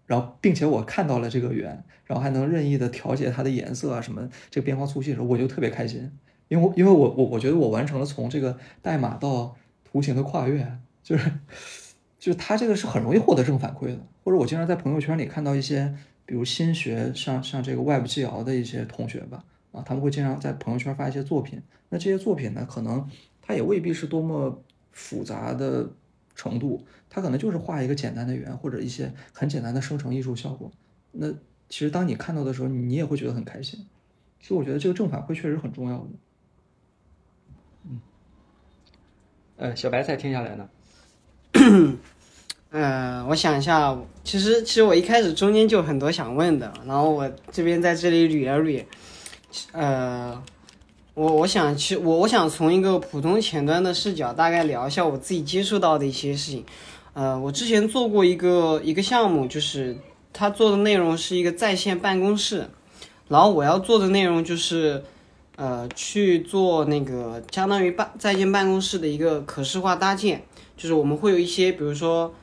[0.08, 6.12] 然后并且我看到了这个圆，然后还能任意的调节它的颜色啊什么这个边框粗细的时候，我就特别开心，
[6.48, 11.32] 因为因为我我我觉得我完成了从这个代码到图形的跨越，就是。
[12.20, 23.08] 就是他这个是很容易获得正反馈的，或者我经常在朋友圈里看到一些，比如新学像像这个 Web GL 的一些同学吧，啊，他们会经常在朋友圈发一些作品，那这些作品呢，可能
[23.50, 25.90] 它也未必是多么复杂的
[26.36, 30.72] 程度，它可能就是画一个简单的圆或者一些很简单的生成艺术效果，
[31.12, 31.32] 那
[31.68, 33.84] 其实当你看到的时候，你也会觉得很开心。
[34.40, 36.06] 其实我觉得这个正反馈确实很重要的。
[37.86, 38.00] 嗯，
[39.58, 40.70] 呃，小白菜听下来呢。
[42.70, 48.86] 嗯，我想一下，其实其实我一开始中间就很多想问的，然后我这边在这里捋了捋，
[49.72, 50.44] 呃，
[51.20, 56.64] 我我想其实我我想从一个普通前端的视角，大概聊一下我自己接触到的一些事情。
[57.14, 59.98] 呃，我之前做过一个一个项目，就是
[60.32, 62.70] 他做的内容是一个在线办公室，
[63.28, 65.04] 然后我要做的内容就是
[65.58, 70.44] 呃去做那个相当于办在线办公室的一个可视化搭建。
[70.78, 72.34] 就是我们会有一些，比如说，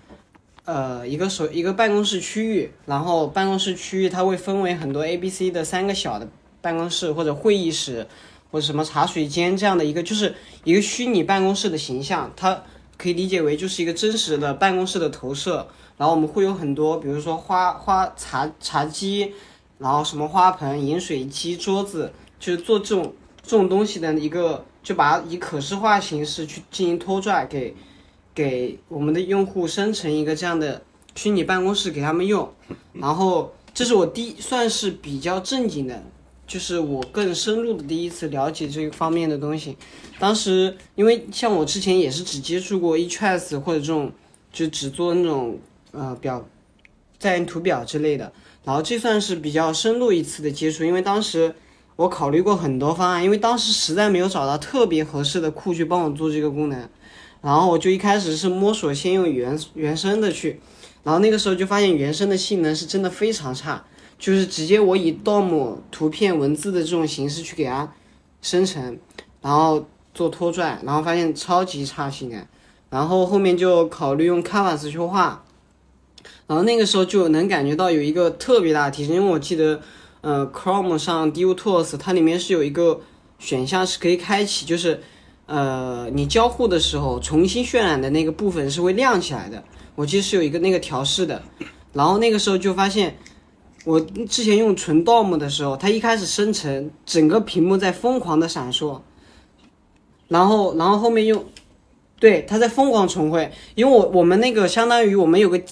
[0.66, 6.28] 呃，一个手一个办公室区域，然后办公室区域它会分为很多 A、B、C 的三个小的
[6.60, 8.06] 办公室或者会议室，
[8.50, 12.62] 或者什么茶水间这样的一个，就是一个虚拟办公室的形象，它
[12.96, 15.68] 可以理解为就是一个真实的办公室的投射。
[15.96, 19.32] 然后我们会有很多，比如说花花茶茶几，
[19.78, 27.74] 然后什么花盆、饮水机、桌子，就是做这种这种东西的一个，就把它以可视化形式去进行拖拽给。
[28.34, 30.82] 给我们的用户生成一个这样的
[31.14, 32.52] 虚拟办公室给他们用，
[32.92, 36.02] 然后这是我第算是比较正经的，
[36.46, 39.76] 就是我更深入的第一次了解这个方面的东西。
[40.18, 44.12] 当时因为像我之前也是只接触过 eTrace 或者这种，
[44.52, 45.58] 就只做那种
[45.92, 46.46] 呃表
[47.18, 48.32] 在线图表之类的，
[48.64, 50.84] 然后这算是比较深入一次的接触。
[50.84, 51.54] 因为当时
[51.96, 56.88] 我考虑过很多方案，因为当时实在没有找到特别合适的库去帮我做这个功能。
[57.42, 60.58] 然后我就一开始是摸索，先用原原生的去，
[61.04, 63.84] 然后那个时候就发现原生的性能是真的非常差，
[64.18, 67.92] 就是直接我以 DOM 图片文字的这种形式去给它
[68.42, 68.98] 生成，
[69.40, 72.46] 然后做拖拽，然后发现超级差性能，
[72.90, 75.44] 然后后面就考虑用 Canvas 去画，
[76.46, 79.80] 然后那个时候就能感觉到有一个特别大的提升，因为我记得，
[80.20, 83.00] 呃，Chrome 上 d u Tools 它里面是有一个
[83.38, 85.00] 选项是可以开启，就是。
[85.48, 89.62] 呃，你交互的时候，重新渲染的那个部分是会亮起来的。
[89.94, 91.40] 我记得是有一个那个调试的，
[91.92, 93.16] 然后那个时候就发现，
[93.86, 99.00] 我之前用纯 DOM 的时候，它一开始生成整个屏幕在疯狂的闪烁，
[100.26, 101.44] 然后然后后面用，
[102.18, 105.62] 对，它在疯狂重绘，因为我我们那个相当于我们有个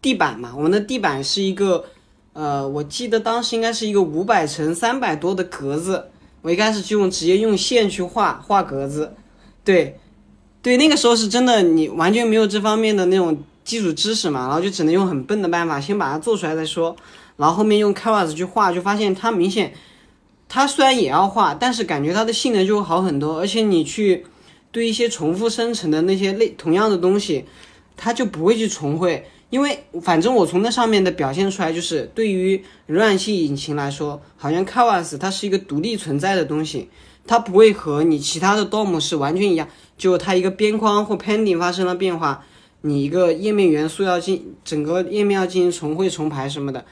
[0.00, 1.84] 地板嘛，我们的地板是一个，
[2.32, 6.06] 呃，我记得当时应该是一个五百乘三百多的格子。
[6.40, 9.14] 我一开始就用直接用线去画画格子，
[9.62, 9.98] 对，
[10.62, 16.94] 对，那个时候是真的，你完全没有这方面的那种基础知识嘛，然后就只能用很笨的办法先把它做出来再说，
[17.36, 19.72] 然后后面用 Canvas 去画，就发现它明显，
[20.48, 24.24] 它虽然也要画，但是感觉它的性能就会好很多，而且你去
[24.70, 27.44] 对一些重复生成的那些类同样的东西，
[27.96, 32.56] 它就不会去重绘，因为反正我从那上面的表现出来，就是对于
[32.88, 36.88] 浏览器引擎来说，好像 Canvas 它是一个独立存在的东西，
[37.26, 42.44] 它不会和你其他的 DOM 是完全一样，就它一个边框或 pending 发生了变化，
[42.82, 46.84] 你一个页面元素要进整个页面要进行重绘重排什么的，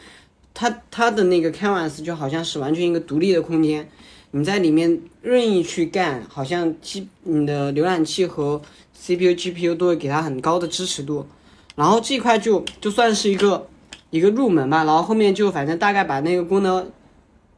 [0.54, 3.88] 它它的那个 Canvas 就好像是完全一个独立的空间。
[4.34, 8.62] 你在里面任意去干，好像基你的浏览器和
[8.98, 11.26] CPU、GPU 都会给它很高的支持度，
[11.74, 13.68] 然后这块就就算是一个
[14.08, 16.90] 一个入门吧，然后后面就反正大概把那个功能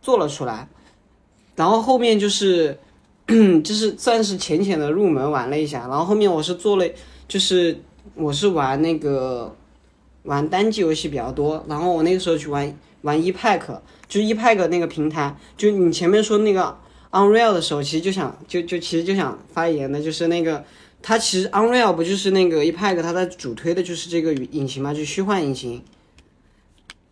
[0.02, 0.66] 做了出来，
[1.54, 2.76] 然后后面就是
[3.62, 6.84] 就是算是浅浅的入门玩了一下，然后后面我是做了，
[7.28, 7.78] 就是
[8.16, 9.54] 我是玩那个
[10.24, 13.60] 玩单机游戏比较多，然后我那个时候去玩玩 EPAC，。
[14.06, 16.76] 就 EPAC 那个平台，就你前面说那个
[17.10, 20.62] Unreal 的时候，其实就想就就其实就想发言的，就是那个
[21.02, 25.82] 它其实 Unreal 不就是那个 EPAC 它在主推的就是这个引擎嘛，就虚幻引擎。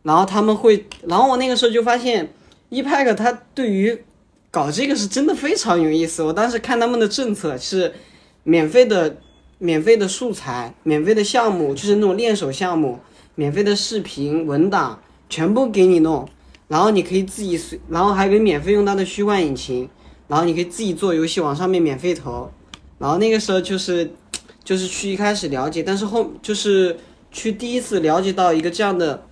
[0.03, 2.33] 然后他们会，然后我那个时候就发现
[2.71, 4.05] EPAC 它对于
[4.51, 6.23] 搞这个是真的非常有意思。
[6.23, 7.93] 我当时看他们的政策是
[8.45, 9.17] 免费的
[9.63, 12.99] 免费的素材、免费的项目，就是那种练手项目、
[13.37, 16.29] 免费的视频文档，全部给你弄。
[16.67, 19.89] 然后你可以自己随，然后还可以免费用它的虚幻引擎，
[20.27, 22.51] 然后你可以自己做游戏往上面免费投，
[22.99, 24.11] 然后那个时候就是，
[24.65, 26.99] 就是去一开始了解，但是后就是
[27.31, 29.25] 去第一次了解到一个这样的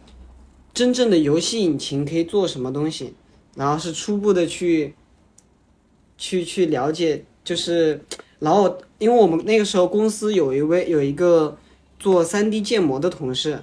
[0.72, 3.14] 真正的游戏引擎可以做什么东西，
[3.56, 4.94] 然后是初步的去，
[6.16, 8.04] 去去了解，就是，
[8.40, 11.56] 然后因为我们那个时候公司有一位有一个
[11.98, 13.62] 做 3D 建模的同事。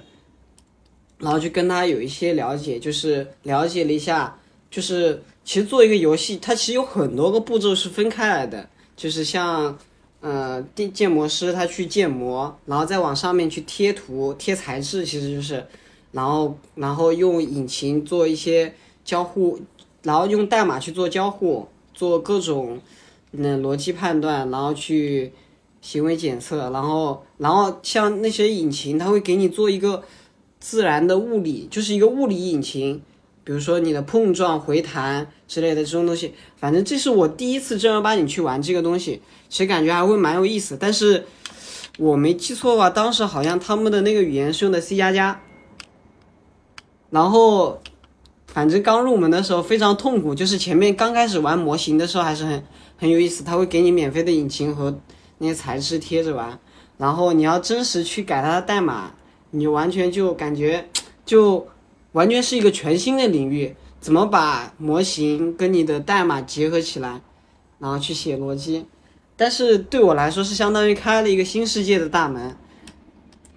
[1.20, 4.38] 然后就跟他有一些了解，就是了解了一下，
[4.70, 9.76] 就是其实做一个游戏，它其实有很多个步骤是分开来的，就是像，
[10.20, 15.66] 呃，建建模师他去建模，然后再往上面去贴图、贴材质，其实就是，
[16.12, 18.72] 然后然后用引擎做一些
[19.04, 19.58] 交互，
[20.04, 22.78] 然后用代码去做交互，做各种
[23.30, 25.32] 那逻辑判断，然后去
[25.80, 30.02] 行为检测，然后然后像那些引擎，它会给你做一个。
[30.60, 33.00] 自然的物理就是一个物理引擎，
[33.44, 40.76] 比如说你的碰撞、回弹之类的这种东西，反正这是我第一次正儿八经去玩这个东西，其实感觉还会蛮有意思。
[40.76, 41.24] 但是
[41.96, 45.40] 我没记错吧，当时好像他们的那个语言是用的 C 加加，
[47.10, 47.80] 然后
[48.48, 52.64] 反正刚入门的时候非常痛苦，就是前面刚开始玩模型的时候还是很
[52.98, 55.00] 很有意思，他会给你免费的引擎和
[55.38, 56.58] 那些材质贴着玩，
[56.98, 59.12] 然后你要真实去改它的代码。
[59.50, 60.90] 你完全就感觉，
[61.24, 61.66] 就
[62.12, 67.22] 完全是一个全新的领域，怎么把模型跟你的代码结合起来，
[67.78, 68.84] 然后去写逻辑。
[69.34, 72.54] 但是对我来说是相当于开了一个新世界的大门。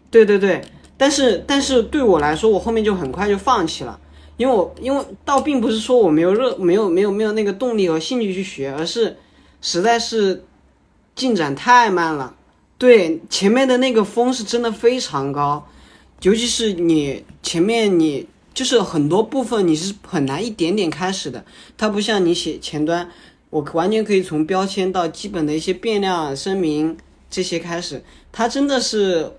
[0.10, 0.62] 对对对，
[0.96, 4.00] 但是但是对我来说，我后面就很快就放弃了，
[4.38, 9.18] 因为我因为倒并不是说我没有热没有没有没有那个动力和兴趣去学，而是
[9.62, 10.44] 实在是
[11.16, 12.36] 进展太慢了。
[12.78, 15.68] 对，前面的那个峰是真的非常高。
[16.24, 21.46] 尤其是你前面你就是很多部分你是很难一点点开始的，
[21.78, 23.10] 它不像你写前端，
[23.50, 26.98] 我完全可以从标签到基本的一些变量声明
[27.30, 29.32] 这些开始，它真的是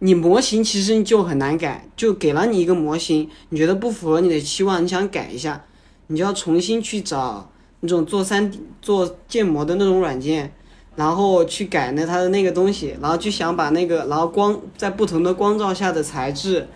[0.00, 5.64] 你模型其实就很难改，就给了你一个模型，你觉得不符合你的期望，你想改一下，
[6.08, 10.52] 你就要重新去找那种做三 D 做建模的那种软件。
[10.96, 16.66] 然后去改那它的那个东西，然后就想把那个，然后光在不同的光照下的材质，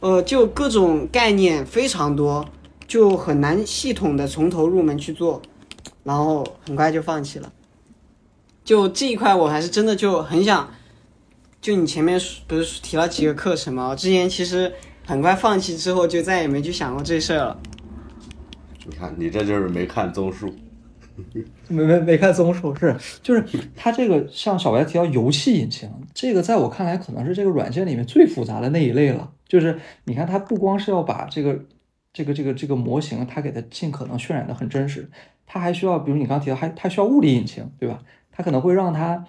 [0.00, 2.44] 呃，就各种概念非常多，
[2.88, 5.40] 就很难系统的从头入门去做，
[6.02, 7.52] 然后很快就放弃了。
[8.64, 10.68] 就这一块我还是真的就很想，
[11.60, 13.90] 就你前面不是提了几个课程吗？
[13.90, 14.72] 我之前其实
[15.06, 17.58] 很快放弃之后就再也没去想过这事儿了。
[18.86, 20.52] 你看，你这就是没看综述。
[21.68, 23.44] 没没没看综述是，就是
[23.76, 29.30] 它这个像小白提到游戏引擎，这个在我看来可能是这个软件里面最复杂的那一类了。
[29.46, 31.66] 就是你看它不光是要把这个
[32.14, 35.10] 这个这个这个模型，它给它尽可能渲染的很真实，
[35.46, 38.02] 它还需要，比如你刚提到，还它需要物理引擎，对吧？
[38.30, 39.22] 它可能会让它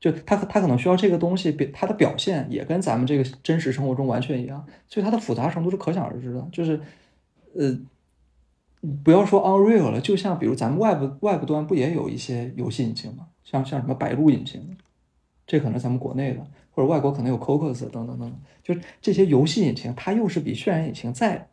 [0.00, 6.48] 就它它可能需要这个东西表它的表现也跟咱们这个真实生活中完全一样，所以它的复杂程度是可想而知的。
[6.50, 6.80] 就是
[7.54, 7.78] 呃。
[9.02, 13.26] 不要说 Unreal 了，就像比如咱们 Web Web 端不也有一些游戏引擎吗？
[13.44, 14.76] 像像什么白鹿引擎，
[15.46, 21.48] 这可能咱们国内的，或者外国可能有 Cocos 等等等等，就这些游戏引擎，它又是比渲染引擎再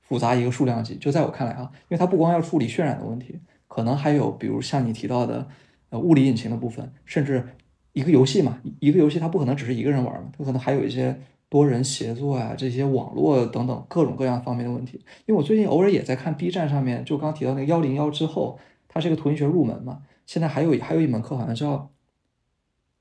[0.00, 0.96] 复杂一个数量级。
[0.96, 5.46] 就在我看来啊，因为它不光要处理渲染的问题，可能还有比如像你提到的，
[5.90, 7.46] 呃物理引擎的部分，甚至
[7.92, 11.20] 一个游戏嘛，一个游戏它不可能只是一个人玩嘛，它可能还有一些
[11.54, 15.00] 多人协作啊，这些网络等等各种各样方面的问题。
[15.24, 21.92] 因为我最近偶尔也在看 B 站上面，就刚提到那个幺零幺之后，它是一个图形学入门嘛，现在还有还有一门课好像叫，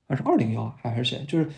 [0.08, 1.50] 还是二零幺还是谁，就是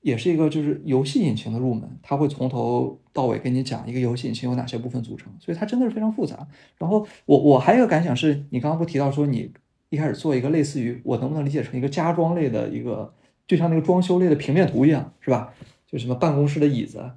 [0.00, 6.48] 也是一个就是游戏引擎的入门，他会从头到尾跟你讲一个游戏引擎有哪些部分组成，所以它真的是非常复杂。
[6.78, 9.52] 然后我我还有一个感想是，你刚刚不提到说你
[9.90, 13.12] 一开始做一个类似于我能不能理解成一个家装类的一个，
[13.46, 15.52] 就像那个装修类的平面图一样，是吧？
[15.88, 17.10] 就什么办公室的椅子，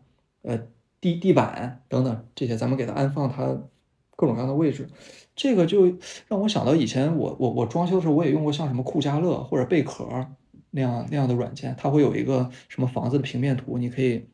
[0.44, 0.58] 呃
[1.00, 3.46] 地地板等等这些，咱们给它安放它
[4.16, 4.88] 各种各样的位置，
[5.36, 5.86] 这个就
[6.28, 10.28] 让我想到以前我我我装修的时候，我也用过像什么酷家乐或者贝壳
[10.70, 14.26] 那样那样的软件，它会有一个什么房子的平面图，你可以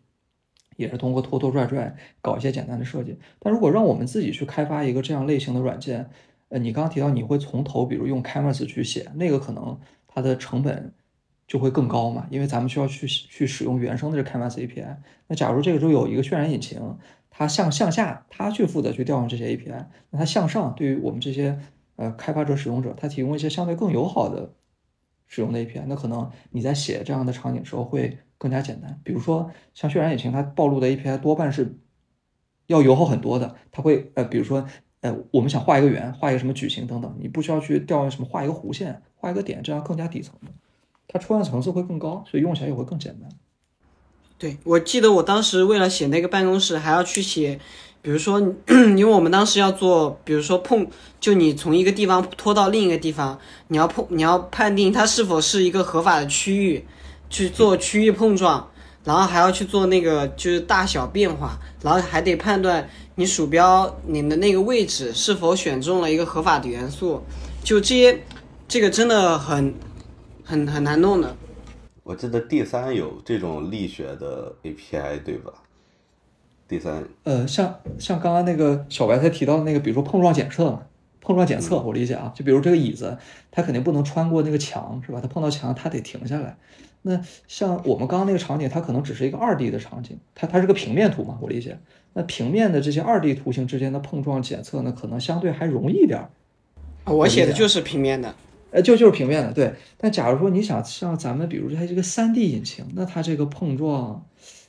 [0.75, 3.17] 也是通过拖拖拽拽搞一些简单的设计。
[3.39, 6.07] 但如果让我们自己去开发一个这样类型的软件，
[6.49, 10.93] 呃，你刚刚提到你会从头，比如用 Canvas 去写，那个可能它的成本
[11.47, 14.97] 就会更高嘛，因为咱们需要去去使用原生的这 Canvas API。
[15.27, 16.79] 那假如这个时候有一个渲染引擎，
[17.29, 21.57] 它向向下，它去负责去调用这些 API，那它向上，对于我们这些
[21.95, 24.53] 呃开发者、使用者，它提供一些相对更友好的
[25.25, 28.99] 使用的 API，那可能你在写这样的场景的时候会更加简单。
[29.03, 31.77] 比如说像渲染引擎，它暴露的 API 多半是
[32.65, 34.67] 要友好很多的，它会呃，比如说
[34.99, 40.51] 呃，我们想画一个圆，画一个什么矩形等等，你不需要去调用什么画一个弧线、画一个点，这样更加底层的，
[41.07, 43.29] 它出现层次会更高，所以用起来也会更简单。
[44.37, 47.59] 对，我记得我当时为了写那个办公室，还要去写，
[48.03, 48.39] 比如说，
[48.69, 50.85] 因为我们当时要做，比如说碰，
[51.19, 53.39] 就你从一个地方拖到另一个地方，
[53.69, 56.85] 你要碰，你要判定它是否是一个合法的区域，
[57.29, 58.69] 去做区域碰撞，
[59.03, 67.23] 然后还要去做那个就是大小变化，然后还得判断你鼠标你的那个位置是否选中了一个合法的元素，
[67.63, 68.21] 就这些，
[68.67, 69.73] 这个真的很
[70.47, 71.35] 很很难弄的。
[72.03, 75.51] 我记得 D 三有这种力学的 API 对吧
[76.69, 80.83] 第三呃，像像刚刚那个小白才提到的那个，比如说碰撞检测嘛，
[81.19, 83.17] 碰撞检测我理解啊，就比如这个椅子，
[83.51, 85.19] 它肯定不能穿过那个墙，是吧？
[85.21, 86.55] 它碰到墙，它得停下来。
[87.01, 91.77] 那像我们刚刚那个场景，它可能只是一个二 D 的场景，它它是个平面图嘛，我理解。
[92.13, 96.29] 那平面的这些二 D 图形之间的碰撞检测呢，可能相对还容易一点儿。
[97.05, 98.33] 我写的就是平面的。
[98.71, 99.73] 呃，就就是平面的，对。
[99.97, 104.25] 但假如说你想像咱们，比如它这个三 D 引擎，那它这个碰撞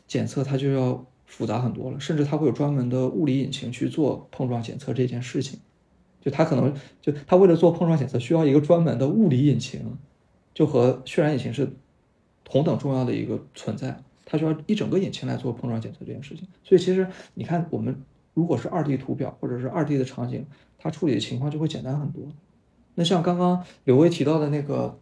[0.07, 5.59] 检测它就要复杂很多了，甚至它会有专门的物理引擎去做碰撞检测这件事情。
[6.20, 9.80] 就它可能就它为了做碰撞检测，需要一个专门的物理引擎，
[10.55, 11.70] 就和渲染引擎是
[12.44, 14.03] 同等重要的一个存在。
[14.24, 16.46] 它需要一整个引擎来做碰撞检测这件事情。
[16.62, 17.96] 所以其实你看，我们
[18.34, 20.44] 如果是二 D 图表或者是二 D 的场景，
[20.76, 22.22] 它处理的情况就会简单很多。
[22.99, 24.99] 那像刚刚刘威提到的那个、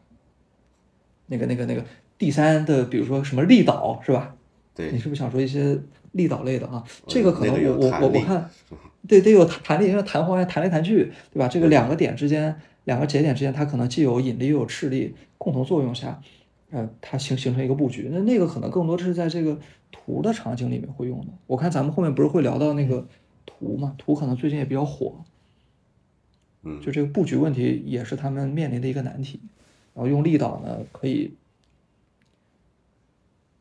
[1.28, 1.82] 那个、那个、那个
[2.18, 4.36] 第三的，比如说什么力导是吧？
[4.74, 5.80] 对，你是不是想说一些
[6.12, 6.84] 力导类的啊？
[7.06, 8.50] 这个可能我我我我看，
[9.08, 11.48] 对，得有弹力，因为弹簧弹来弹去，对吧？
[11.48, 16.20] 这个两个点之间、两个节点之间，它可能既有引力又有斥力，共同作用下，
[16.70, 18.10] 呃，它形形成一个布局。
[18.12, 19.58] 那那个可能更多的是在这个
[19.90, 21.28] 图的场景里面会用的。
[21.46, 23.08] 我看咱们后面不是会聊到那个
[23.46, 23.94] 图嘛？
[23.96, 25.24] 图可能最近也比较火。
[26.80, 29.40] 就这个布局问题也是他们面临的一个难题，
[29.94, 31.34] 然后用力导呢可以，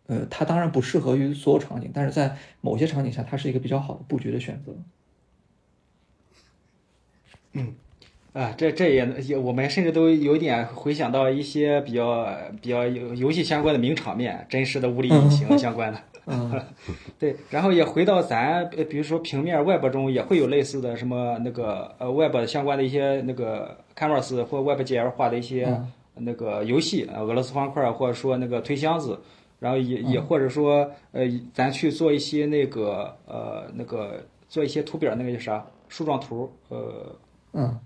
[0.07, 4.75] 呃，它当然不适合于所有场景，但是在某些场景下，它是一个比较好的布局的选择。
[7.53, 7.73] 嗯，
[8.35, 12.27] 啊，这这也也，我们甚至都有点回想到一些比较
[12.61, 15.97] 比较游游戏相关的名场面，真实的物理引擎相关的。
[16.25, 16.51] 嗯，
[17.17, 25.73] 对，然后也回到咱，比如说平面 Web 中也会有类似的什么那个呃 Web 相关的一些那个 Canvas 或 WebGL 画的一些
[26.15, 29.17] 那个游戏，俄罗斯方块或者说那个推箱子，
[29.59, 31.21] 然后也也或者说呃
[31.53, 37.15] 咱去做一些那个呃那个做一些图表那个叫啥树状图，呃
[37.53, 37.79] 嗯呃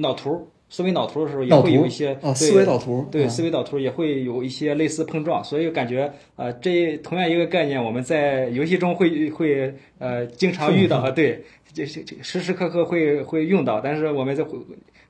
[0.00, 0.48] 脑图。
[0.72, 11.44] 思维脑图的时候也会有一些啊，思维导图对思维导图也会有一些类似碰撞，所以感觉呃这同样一个概念，我们在游戏中会会呃经常遇到，对，
[11.74, 14.60] 这这时时刻刻会会用到，但是我们在回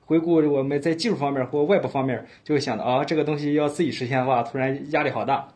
[0.03, 5.47] 回顾我们在技术方面或外部方面，就会想到啊这个东西要自己实现的话，突然压力好大。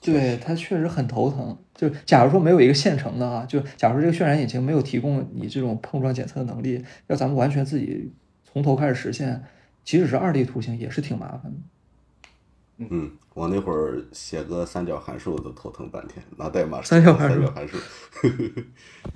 [0.00, 1.56] 对，它确实很头疼。
[1.74, 8.12] 就假如说没有一个现成的啊，就假如说这个渲染引擎没有提供你这种碰撞检测的能力，要咱们完全自己。
[8.44, 9.42] 从头开始实现，
[9.82, 12.86] 即使是二 D 图形也是挺麻烦的。
[12.90, 17.78] 嗯，我那会儿写个三角函数都头疼半天，拿代码三角函数。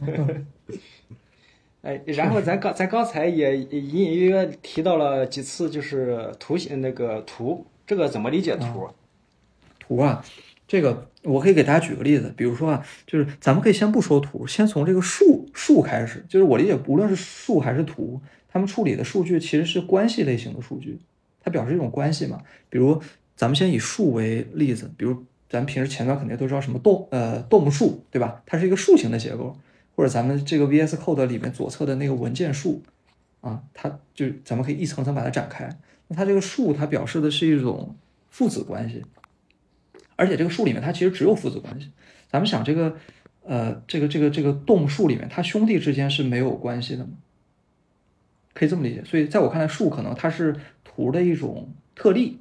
[1.82, 8.88] 哎，然后咱刚咱刚才也隐隐约约提到了几次，就是图形那个图，这个怎么理解图？
[9.78, 10.24] 图啊，
[10.66, 16.24] 这个我可以给大家举个例子，比如说啊，就是咱们可以先不说图，先从这个数数开始。
[16.28, 20.98] 就是我理解，无论是数还是图，他们处理的数据其实是关系类型的数据，
[21.40, 22.40] 它表示一种关系嘛。
[22.68, 23.00] 比如
[23.36, 28.42] 咱们先以数为例子，比如咱们平时前端肯定都知道什么动呃 DOM 数，对吧？
[28.44, 29.56] 它是一个树形的结构。
[29.94, 32.82] 或者咱们这个 VS Code 里面左侧的那个文件数，
[33.40, 35.66] 啊，它就咱们可以一层层把它展开。
[36.08, 37.96] 那它这个数，它表示的是一种
[38.28, 39.02] 父子关系，
[40.16, 41.90] 而且这个数里面它其实只有父子关系。
[42.28, 42.96] 咱们想这个，
[43.44, 47.10] 呃，这个这个这个动数里面，它兄弟之间是没有关系的吗？
[48.52, 49.04] 可以这么理解。
[49.04, 52.38] 所以在我看来，树可能它是图的一种特例。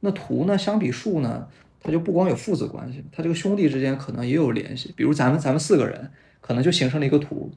[0.00, 1.48] 那图呢，相比树呢，
[1.82, 4.92] 它就不光有父子关系，它这个兄弟之间可能也有联系。
[4.96, 6.10] 比如咱们咱们四个人。
[6.40, 7.50] 可能就形成了一个图，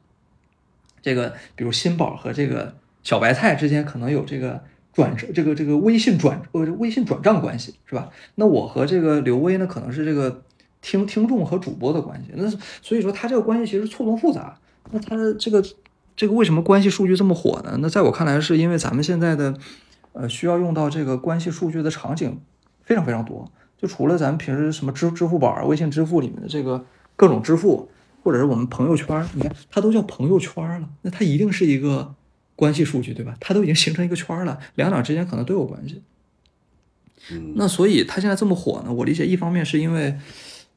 [1.02, 4.62] 这个比如新宝和这个小白菜之间可能有这个
[4.94, 8.10] 转这个这个微信转呃微信转账关系是吧？
[8.36, 10.44] 那我和这个刘威呢，可能是这个
[10.82, 12.32] 听听众和主播的关系。
[12.36, 12.50] 那
[12.82, 14.58] 所以说他这个关系其实错综复杂。
[14.92, 15.64] 那他的这个
[16.16, 17.78] 这个为什么关系数据这么火呢？
[17.80, 19.54] 那在我看来，是因为咱们现在的
[20.14, 22.40] 呃需要用到这个关系数据的场景
[22.84, 23.52] 非常非常多。
[23.78, 26.86] 就除了咱们平时什么支支付宝啊、微信支付里面的这个
[27.16, 27.90] 各种支付。
[28.24, 32.14] 或者是我们朋友圈，你看它都叫朋友圈了，那它一定是一个
[32.56, 33.36] 关系数据，对吧？
[33.40, 36.02] 它都已经形成一个圈了，两两之间可能都有关系。
[37.56, 38.92] 那所以它现在这么火呢？
[38.92, 40.18] 我理解一方面是因为，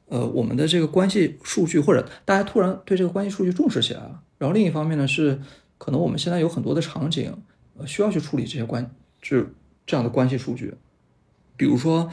[0.07, 4.21] 呃，我们的这个关系数据或者大家突然对这个关系数据重视起来了。
[4.37, 5.39] 然后另一方面呢是，
[5.77, 7.35] 可能我们现在有很多的场景，
[7.77, 8.89] 呃，需要去处理这些关，
[9.21, 9.53] 就是
[9.85, 10.73] 这样的关系数据，
[11.57, 12.11] 比如说。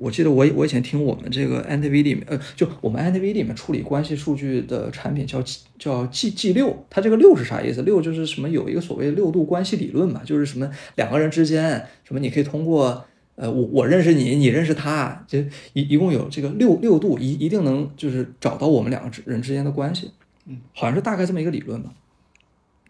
[0.00, 5.42] 我记得我我以前听我们这个 NTV 里面，呃，就我们 NTV 里面处理关系数据的产品叫
[5.78, 7.82] 叫 G G 六，它这个六是啥意思？
[7.82, 8.48] 六就是什么？
[8.48, 15.38] 有一个所谓六度关系理论嘛，就是什么两个人之间，什么你可以通过，呃，我我认识你，你认识他，就
[15.74, 20.10] 一一共有这个六六度，一一定能就是找到我们两个人之间的关系，
[20.46, 21.90] 嗯，好像是大概这么一个理论吧。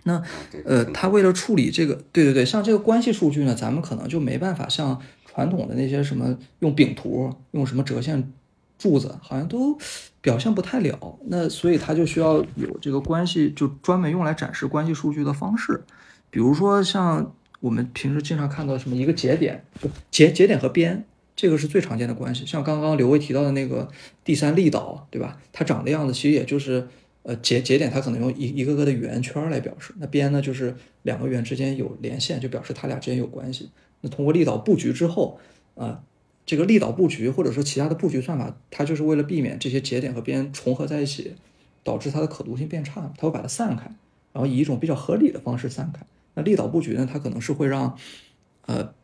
[0.05, 0.23] 那
[0.65, 5.01] 呃，他为了处理这个，对对对，像这个关系数据呢，咱们可能就没办法像。
[5.33, 8.33] 传统的那些什么用饼图、用什么折线
[8.77, 9.79] 柱子，好像都
[10.21, 11.19] 表现不太了。
[11.27, 15.85] 那所以它就需要有这个关系，就专门用来展示关系数据的方式。
[16.31, 21.05] 比如说像我们平时经常看到什么一个节点，就节节点和边，
[21.37, 22.45] 这个是最常见的关系。
[22.45, 23.89] 像刚刚刘威提到的那个
[24.25, 25.39] 第三力导，对吧？
[25.53, 26.89] 它长的样子其实也就是
[27.23, 29.95] 呃节节点，它可能用一一个个的圆圈来表示。
[29.99, 33.71] 那边呢，就是两个圆之间有连线，就表示它俩之间有关系。
[34.03, 35.39] 那通过力导布局之后，
[35.75, 36.03] 啊，
[36.47, 41.35] 这个力导布局或者说其他的布局算法，它就是为了避免这些节点和边重合在一起，
[41.85, 43.85] 导致它的可读性变差，它会把它散开，
[44.33, 46.01] 然后以一种比较合理的方式散开。
[46.35, 47.97] 那力导布局呢，它可能是会让，
[48.67, 48.95] 呃，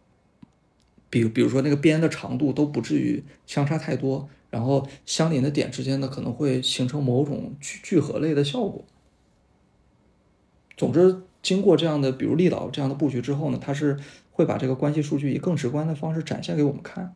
[1.10, 8.84] 比比如说那个边的长度都不至于相差太多，然后相邻的点之间呢，可能会形成某种聚聚合类的效果。
[10.76, 11.22] 总之。
[11.42, 13.96] 经过这样的，比如力导这样的布局之后呢，它是
[14.36, 17.14] 会把这个关系数据以更直观的方式展现给我们看。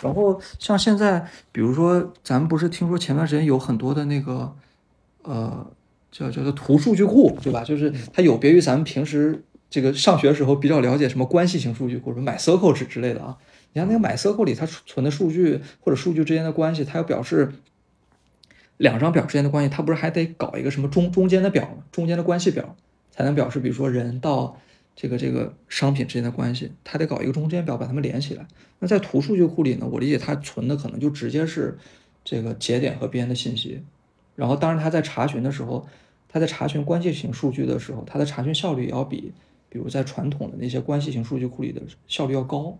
[0.00, 4.52] 然后像现在，比如说咱们不是听说前段时间有很多的那个，
[5.22, 5.64] 呃，
[6.10, 7.62] 叫叫做图数据库，对吧？
[7.62, 13.38] 就是它有别于咱们平时这个上学时候比较了解什么关系型数据库，什么 MySQL 之之类的啊。
[13.72, 17.52] 你看那个 MySQL 里它存的数据或者数据之间的关系，它要表示
[18.78, 21.78] 两张表之间的关系，它不是还得搞一个什么中中间的表？
[21.92, 22.74] 中间的关系表。
[23.12, 24.58] 才能表示，比如说人到
[24.96, 28.48] 这个这个商品之间的关系，它得搞一个中间表把它们连起来。
[28.78, 31.76] 那在图数据库里呢，我理解它存的可能就直接是
[32.24, 33.82] 这个节点和边的信息。
[34.34, 35.86] 然后，当然它在查询的时候，
[36.28, 39.32] 它在查询关系型数据的时候，它的查询效率也要比，
[39.68, 42.78] 比如在传统的那些关系型数据库里的效率要高。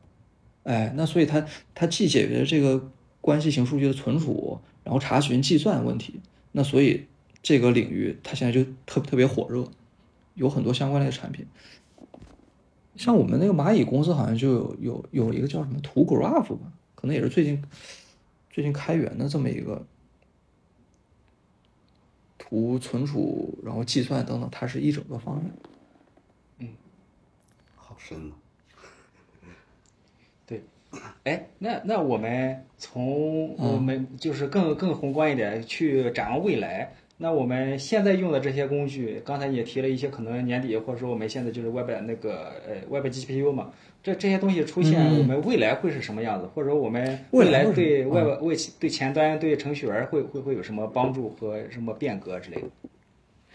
[0.63, 2.91] 哎，那所以它它既解决这个
[3.21, 6.21] 关系型数据的存储，然后查询计算问题。
[6.53, 7.07] 那所以
[7.43, 9.69] 这个领域它现在就特特别火热。
[10.35, 11.47] 有很多相关类的产品，
[12.97, 17.63] 像我们那个蚂蚁公司好像就有有有一个叫什么图 Graph 吧，可能也是最近
[18.51, 19.85] 最近开源的这么一个
[22.39, 25.45] 图存储，然后计算等等，它是一整个方案。
[26.59, 26.69] 嗯，
[27.75, 28.33] 好深啊。
[30.47, 30.63] 对，
[31.25, 36.95] 哎，那那我们从我们就是更更宏观一点去展望未来。
[37.19, 43.71] 那我们现在用的这些工具，刚才也提了一些，可能年底或者说我们现在就是 Web 那个呃 Web GPU 嘛，
[44.03, 46.47] 这这些东西出现，我们未来会是什么样子？
[46.55, 52.69] 或者说我们未来对 Web 为对前端对程序员会会会有什么帮助和什么变革之类的？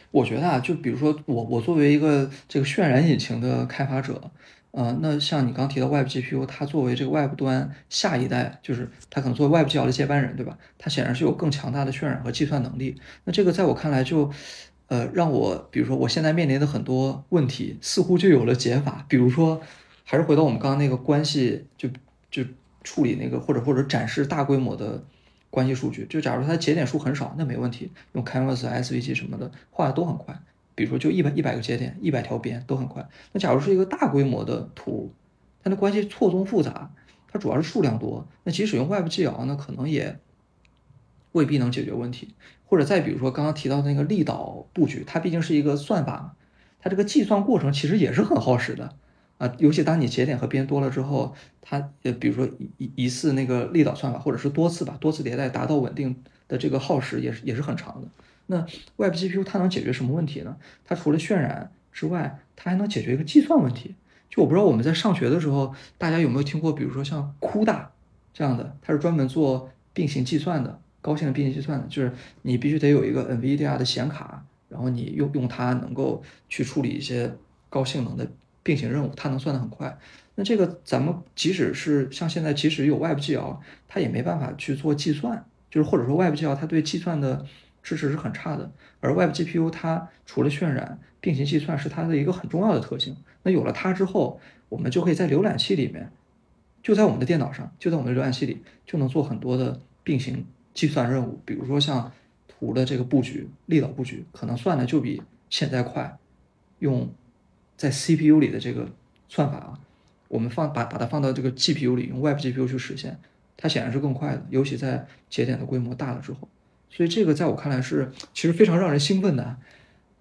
[0.09, 4.19] 我觉得啊，就比如说我我作为一个这个渲染引擎的开发者，
[4.71, 10.57] 呃，那像你刚提到 Web GPU，它作为这个 Web 端下一代，就是它可能作为 Web 技巧的接班人，对吧？
[10.77, 12.99] 它显然是有更强大的渲染和计算能力。
[13.25, 14.31] 那这个在我看来就，
[14.87, 19.05] 呃，让我比如说我现在面临的很多问题似乎就有了解法。
[19.07, 19.61] 比如说，
[20.03, 21.89] 还是回到我们刚刚那个关系，就
[22.29, 22.43] 就
[22.83, 25.03] 处理那个或者或者展示大规模的。
[25.53, 30.33] 关系数据，就假如它节点数很少，那没问题，用 Canvas、SVG 什么的画的都很快。
[30.75, 33.07] 比如说就一百一百个节点，一百条边都很快。
[33.31, 35.11] 那假如是一个大规模的图，
[35.63, 36.91] 它的关系错综复杂，
[37.27, 40.19] 它主要是数量多，那即使用 WebGL 呢，可能也
[41.33, 42.35] 未必能解决问题。
[42.65, 46.35] 或者再比如说刚刚提到的那个力导布局，它毕竟是一个算法，
[46.79, 48.95] 它这个计算过程其实也是很耗时的。
[49.37, 52.47] 啊，尤其当你节点和边多了之后，它呃，比如说
[52.77, 56.15] 一一次那个力导算法，或者是多次吧，多次迭代达到稳定
[56.47, 58.07] 的这个耗时也是也是很长的。
[58.47, 58.65] 那
[58.97, 60.57] Web GPU 它能解决什么问题呢？
[60.83, 63.95] 它除了渲染之外，它还能解决一个计算问题。
[64.29, 67.85] 就我不知道我们在上学的时候，大家有没有听过，比如说像 CUDA
[68.33, 77.33] 这样的，它是专门做并行计算的，高性能并行计算的，就是你必须得有一个 NVIDIA 的显卡，然后你用用它能够去处理一些
[77.69, 78.27] 高性能的。
[78.63, 79.97] 并行任务，它能算得很快。
[80.35, 87.43] 那这个咱们即使是像现在，即使有 WebGL，它也没办法去做计算，就是或者说 WebGL 它对计算的
[87.83, 88.71] 支持是很差的。
[88.99, 93.15] 而 WebGPU 它除了渲染，并行计算是它的一个很重要的特性。
[93.43, 96.11] 那有了它之后，我们就可以在浏览器里面，
[96.83, 101.39] 就在我们的电脑上，就在我们的浏览器里，就能做很多的并行计算任务。
[101.45, 102.11] 比如说像
[102.47, 106.17] 图的这个布局、立岛布局，可能算的就比现在快，
[106.79, 107.09] 用。
[107.77, 108.87] 在 CPU 里的这个
[109.27, 109.73] 算法啊，
[110.27, 113.17] 我们放把把它放到这个 GPU 里，用 Web GPU 去实现，
[113.57, 116.47] 它显然是更快的，尤其在节点的规模大了之后。
[116.91, 119.57] 所以这个在我看来是其实非常让人兴奋的。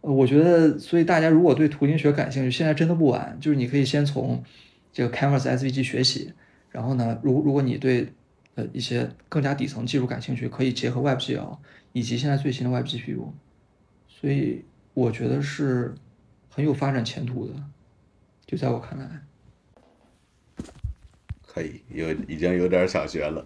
[0.00, 4.42] 呃，我觉得，所以大家如果对图形学感兴趣，现在真的不晚，就是你可以先从
[4.90, 6.32] 这个 Canvas SVG 学习，
[6.70, 8.08] 然后呢，如如果你对
[8.54, 11.58] 呃一些更加底层技术感兴趣，可以结合 WebGL
[11.92, 13.32] 以及现在最新的 Web GPU。
[14.08, 14.64] 所以
[14.94, 15.94] 我觉得是。
[16.52, 17.54] 很有发展前途的，
[18.44, 19.08] 就在我看来，
[21.52, 23.44] 可以有已经有点想学了。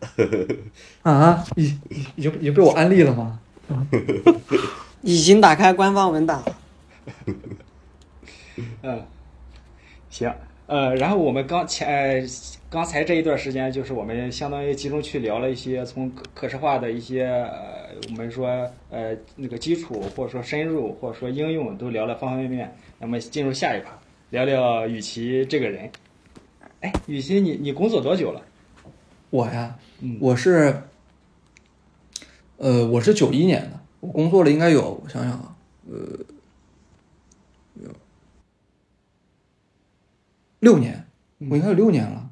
[1.03, 1.79] 啊，已
[2.17, 3.41] 已经已经被我安利了吗？
[5.01, 6.43] 已经打开官方文档。
[8.83, 9.03] 嗯，
[10.11, 10.33] 行，
[10.67, 12.23] 呃，然后我们刚前呃
[12.71, 18.49] 刚才这一段时间，就是我们相当于集中去聊了一些从可视化的一些呃，我们说
[18.91, 22.77] 呃那个基础，或者说深入，或者说应用，都聊了方方面面。
[22.99, 23.91] 那么进入下一趴，
[24.31, 25.91] 聊聊雨琦这个人。
[26.85, 28.43] 哎，雨欣，你你工作多久了？
[29.31, 29.79] 我呀，
[30.21, 30.83] 我是，
[32.59, 35.57] 呃，我是九一年的，我工作了应该有，我想想啊，
[35.89, 35.97] 呃，
[37.83, 37.91] 有
[40.61, 41.07] 六年，
[41.39, 42.31] 我应该有六年了。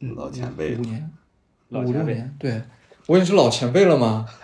[0.00, 1.10] 老前辈，五年，
[1.70, 2.62] 五六年，对，
[3.06, 4.26] 我已经是老前辈了吗？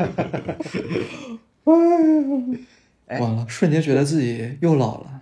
[1.64, 5.13] 完了，瞬间觉得自己又老了。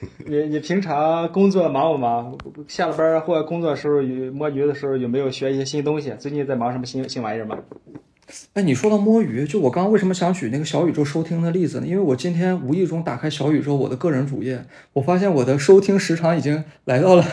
[0.26, 2.36] 你你平常工作忙不忙？
[2.66, 6.12] 下了班或者工作时候有摸鱼的时候，有没有学一些新东西？
[6.18, 7.58] 最近在忙什么新新玩意儿吗？
[8.54, 11.86] 哎，你说到摸鱼，就我刚刚为什么想举那个小宇宙收听的例子呢？
[11.86, 14.64] 因为我今天无意中打开小宇宙我的个人主页，
[14.94, 17.24] 我发现我的收听时长已经来到了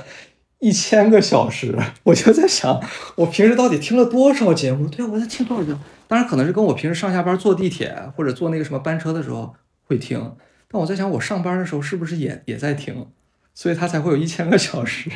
[0.59, 1.77] 一千个小时。
[2.03, 2.81] 我就在想，
[3.15, 4.89] 我平时到底听了多少节目？
[4.89, 5.79] 对啊，我在听多少节目？
[6.07, 9.55] 当然，可能是跟我平时上下班坐地铁或者坐那个什么班车的时候。
[9.91, 10.33] 会听，
[10.71, 13.07] 但我在想，我上班的时候是不是也也在听，
[13.53, 15.09] 所以他才会有一千个小时，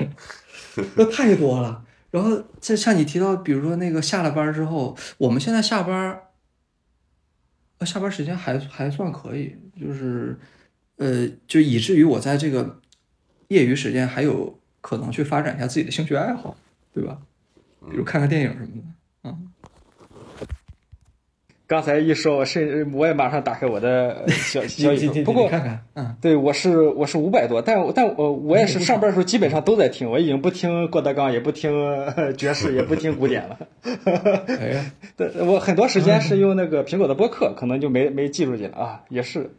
[0.95, 1.85] 那太多了。
[2.09, 6.19] 然后再像你提到，比如说那个下了班之后，我们现在下班，
[7.77, 10.37] 呃，下班时间还还算可以，就是
[10.97, 12.79] 呃，就以至于我在这个
[13.47, 16.55] 业余时间还有可能去发展一下自己的兴趣爱好，
[16.93, 17.19] 对吧？
[17.89, 18.83] 比如看看电影什么的。
[21.73, 25.23] 刚才一说，甚至我也马上打开我的 小小宇宙。
[25.23, 31.71] 不过，看看，嗯，对，我是我是五百多，但但我我也是上班的时候基本上都在听，我已经不听郭德纲，也不听
[32.37, 33.57] 爵士，也不听古典了。
[33.81, 39.49] 哎， 对，我很多时间是用那个苹果的播客，可能就没没记住进来啊，也是。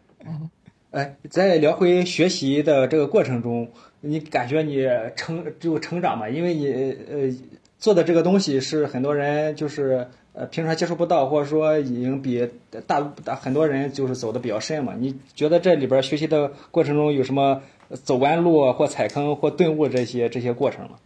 [0.92, 4.86] 哎，在聊回学习的这个过程中，你感觉你
[5.16, 6.28] 成就成长嘛？
[6.28, 6.68] 因为你
[7.10, 7.36] 呃
[7.76, 10.06] 做的这个东西是很多人就是。
[10.34, 12.46] 呃，平常接触不到，或者说已经比
[12.86, 14.92] 大大很多人就是走的比较深嘛？
[14.98, 17.62] 你觉得这里边学习的过程中有什么
[18.02, 20.96] 走弯路或踩坑或顿悟这些这些过程吗？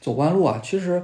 [0.00, 1.00] 走弯路啊，其实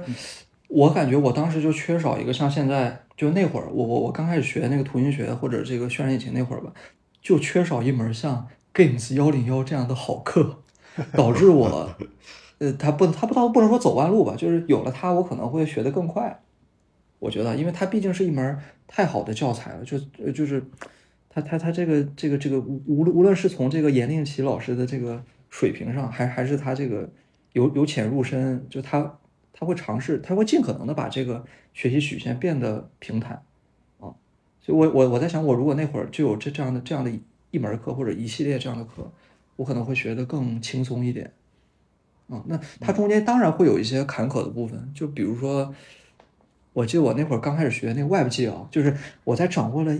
[0.67, 6.73] 我感觉我当时就缺少一个像现在就那会儿，我我我刚开始学那个图形学或者这个渲染引擎那会儿吧，
[7.21, 10.57] 就缺少一门像 Games 幺零幺这样的好课，
[11.13, 11.89] 导致我，
[12.57, 16.41] 呃，他不他不倒不能说走弯路吧，就是有了它，我可能会学得更快。
[17.19, 19.97] 我觉得，因为它毕竟是一门太好的教材了，就
[20.31, 20.63] 就是
[21.27, 27.09] 他他他这个这个这个无无无论是从这个严令奇老师的这个水平上，还还是他这个
[27.53, 29.17] 由由浅入深，就他
[29.51, 31.43] 他会尝试，他会尽可能的把这个
[31.73, 33.41] 学习曲线变得平坦
[33.99, 34.13] 啊。
[34.61, 37.11] 所以我我我在想，我如果那会儿就有这这样的这样的
[37.49, 39.11] 一门课或者一系列这样的课，
[39.55, 41.33] 我可能会学得更轻松一点。
[42.29, 45.73] 嗯，那它中间当然会有一些坎坷的部分，就比如说。
[46.77, 49.97] 我记得我那会儿刚开始学那个 WebGL，就是我在掌握了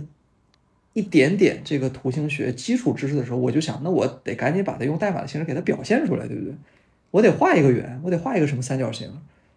[0.92, 6.54] 一点点这个图形学基础知识的时候，我就想，那我得赶紧把它用代码的形式给它表现出来，对不对？
[7.10, 9.10] 我得画一个圆，我得画一个什么三角形。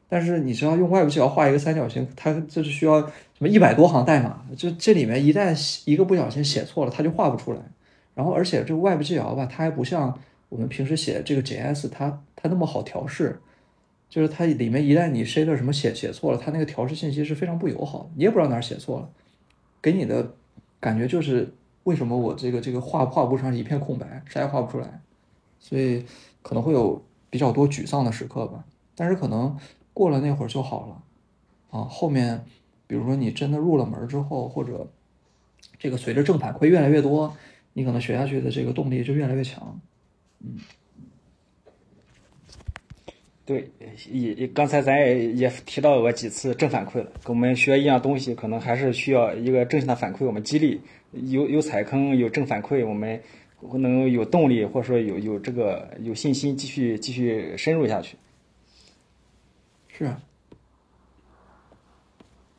[0.10, 5.56] 但是你知道，用 WebGL 画一个三角形，它就是需要什么一百多行代码，就这里面一旦
[5.86, 7.60] 一个不小心写错了，它就画不出来。
[8.16, 10.20] 然后，而且这个 WebGL 吧，它还不像
[10.50, 13.40] 我们平时写这个 JS，它它那么好调试。
[14.12, 19.10] 就是它里面一旦你 shader 什么写写错了，它那个调试信息是非常不友好的，你也不知道哪儿写错了，
[19.82, 20.34] 给你的
[20.82, 21.54] 感觉就是
[21.86, 25.00] 为什么我这个这个画画布上一片空白，啥也画不出来，
[25.62, 26.06] 所以
[26.42, 28.66] 可能会有比较多沮丧的时刻吧。
[28.96, 29.58] 但是可能
[29.94, 31.88] 过了那会儿就好了啊。
[31.90, 32.44] 后面
[32.88, 34.92] 比如说你真的入了门之后，或者
[35.80, 37.34] 这个随着正反馈越来越多，
[37.72, 39.80] 你可能学下去的这个动力就越来越强，
[40.42, 40.58] 嗯。
[43.44, 43.70] 对，
[44.12, 47.12] 也也刚才咱也也提到过几次正反馈了。
[47.24, 50.80] 跟我们学一样东西，可能还是需要一个正向的反馈，我们激励。
[51.12, 53.22] 有有踩坑，有正反馈，我们
[53.80, 58.16] 能有动力，或者说有有这个有信心继续继续深入下去。
[59.90, 60.22] 是啊。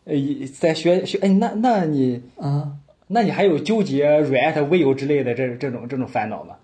[0.04, 0.14] 呃，
[0.58, 2.76] 在学学，哎，那那你啊，
[3.06, 6.56] 那你还有纠结 React、Vue 之类的这这种这种烦恼吗？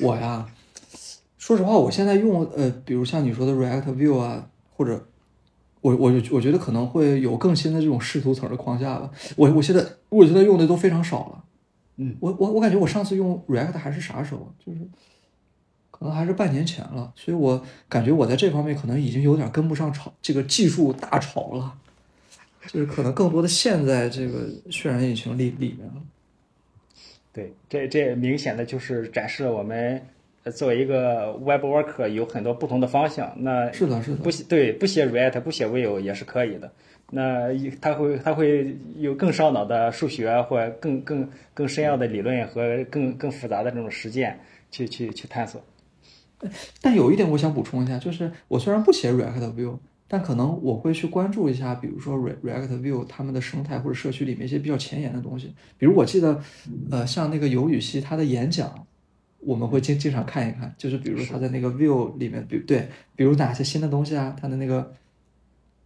[0.00, 0.46] 我呀。
[1.48, 5.02] 说实话，我现在用呃，比如像你说的 React View 啊，或者
[5.80, 9.10] 我我我觉得可能会有更新的这种视图层的框架吧。
[9.34, 11.44] 我我现在我现在用的都非常少了。
[11.96, 14.52] 嗯，我我我感觉我上次用 React 还是啥时候？
[14.62, 14.80] 就是
[15.90, 17.10] 可能还是半年前了。
[17.16, 21.72] 所以我感觉我在这方面可能已经有点跟不上潮这个技术大潮了，
[22.66, 26.02] 就是可能更多的陷在这个渲染引擎里里面了。
[27.32, 30.06] 对，这这明显的就是展示了我们。
[30.54, 33.32] 作为一个 Web Worker，有很多不同的方向。
[33.38, 34.16] 那是的，是的。
[34.18, 36.72] 不写对，不写 React，不写 Vue 也是可以的。
[37.10, 37.48] 那
[37.80, 45.62] 他会他会有更烧脑的数学，或更更更深奥的理论和更更复杂的这种实践去去去探索。
[46.80, 55.54] 但有一点我想补充一下，就是我虽然不写 React Vue，但可能我会去关注一下，比如说 React Vue 他们的生态或者社区里面一些比较前沿的东西。
[55.76, 56.40] 比如我记得，
[56.90, 58.86] 呃，像那个尤雨溪他的演讲。
[59.40, 64.94] 我们会经经常看一看，就是比如他在那个 view 里面，比对，比如哪些新的东西啊，他的那个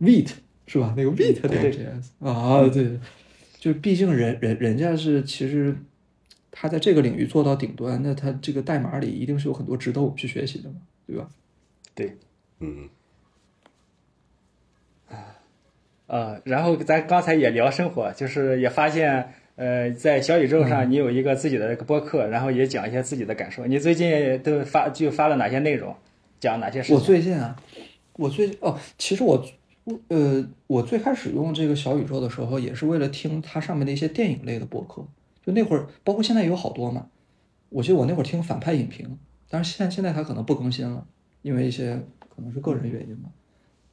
[0.01, 0.33] vite
[0.67, 0.95] 是吧？
[0.97, 2.99] 那个 vite 的 JS 啊，对，
[3.59, 5.77] 就毕竟人人人家是其实
[6.51, 10.77] 他在这个领域做到顶端，那他这个代码里一定是有很多值得我们去学习的嘛，
[11.07, 11.29] 对吧？
[11.95, 12.17] 对，
[12.61, 12.89] 嗯，
[16.07, 19.35] 啊，然后咱刚才也聊生活，就是也发现。
[19.63, 23.65] 呃，在小宇宙上，你有一个自己的播客，然后也讲一些自己的感受。
[23.65, 25.95] 你最近都发就发了哪些内容？
[26.41, 26.97] 讲哪些事情？
[26.97, 27.57] 我最近啊，
[28.15, 29.41] 我最哦，其实我，
[30.09, 35.07] 呃，我最开始用这个小宇宙的时候，也是为了听它上面的一些电影类的播客。
[35.47, 37.07] 就那会儿，包括现在也有好多嘛。
[37.69, 39.17] 我记得我那会儿听反派影评，
[39.49, 41.07] 但是现现在它可能不更新了，
[41.43, 43.31] 因为一些可能是个人原因吧。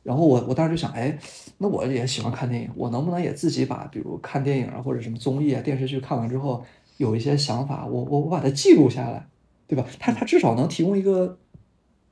[0.01, 1.17] 然后我我当时就想，哎，
[1.57, 6.63] 那我也喜欢看电影，我能不能也自己把，比如看电影啊，或者什么综艺啊、电视剧看完之后，
[6.97, 9.27] 有一些想法，我我我把它记录下来，
[9.67, 9.85] 对吧？
[9.99, 11.37] 它它至少能提供一个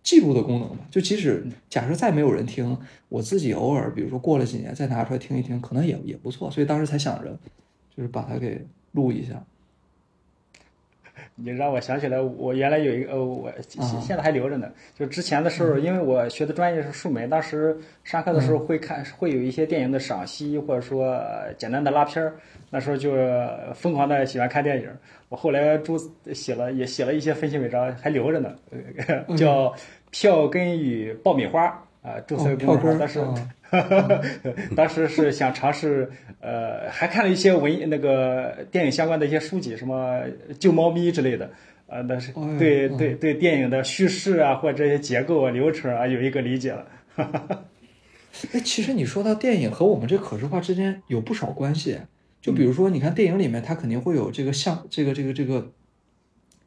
[0.03, 0.77] 记录的功能吧。
[0.91, 2.77] 就即使假设再没有人听，
[3.09, 6.51] 我自己偶尔，比如说过了几年再拿出来听一听，可能也也不错。
[6.51, 7.39] 所以当时才想着，
[7.95, 9.43] 就是把它给录一下。
[11.39, 14.67] 你让我想起来，我原来有一个呃，我现现在还留着呢。
[14.95, 21.23] 就之前的时候，因为我学的专业是数媒，当时上课的时候会看，会有一些电影的赏析，或者说
[21.55, 22.33] 简单的拉片儿。
[22.71, 23.15] 那时候就
[23.75, 24.89] 疯狂的喜欢看电影。
[25.29, 25.95] 我后来注
[26.33, 28.55] 写了，也写了一些分析文章，还留着呢，
[29.37, 29.69] 叫
[30.09, 31.67] 《票根与爆米花》
[32.07, 32.95] 啊，注册公众号。
[32.99, 33.21] 但是。
[34.77, 40.21] 当时是想尝试，呃，还看了一些文那个电影相关的一些书籍，什么
[40.57, 41.51] 救猫咪之类的，
[41.85, 46.87] 啊，那是对对对电影的叙事啊，或者这些结构啊、流程啊，有一个理解了。
[48.53, 51.97] 哎，其实你说到电影和我们这可视化之间有不少关系。
[52.41, 55.73] 就比如说，你看电影里面，它肯定会有这个相这个这个这个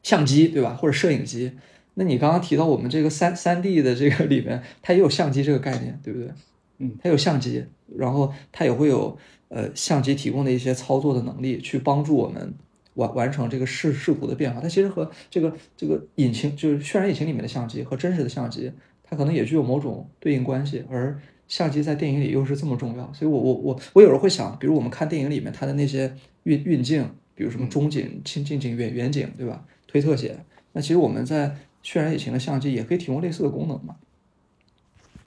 [0.03, 0.75] 相机，对吧？
[0.75, 1.53] 或者摄影机。
[2.01, 6.31] 那你刚刚提到我们这个三三 D 的这个里面，它也有相机这个概念，对不对？
[6.79, 7.63] 嗯，它有相机，
[7.95, 12.55] 然后它也会有呃相机提供的一些操作的能力，去帮助我们
[12.95, 14.63] 完完成这个视视图的变化。
[14.63, 18.73] 它其实和这个这个引擎就是渲染引擎里面的相机和真实的相机，
[19.03, 20.83] 它可能也具有某种对应关系。
[20.89, 26.11] 而相机在电影里又是这么重要，所以我我我我有时候会想，比如我们看电影里面它的那些
[26.45, 29.63] 运运镜，比如什么中景、近近景、远远景，对吧？
[29.87, 30.39] 推特写，
[30.73, 33.97] 那其实我们在渲染引擎的相机也可以提供类似的功能嘛？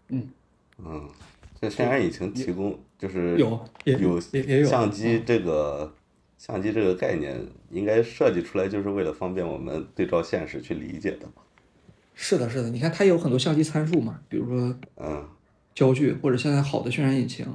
[0.09, 0.29] 嗯
[0.77, 1.09] 嗯，
[1.59, 5.93] 这渲染引擎提供就是有也有也也有相机这个
[6.37, 7.39] 相机这个概念，
[7.71, 11.41] 应该设计出来就是为了方便我们对照现实去理解的嘛。
[12.13, 15.27] 是的，是的，你看它有很多相机参数嘛，比如说嗯
[15.73, 17.47] 焦距，或者现在好的渲染引擎，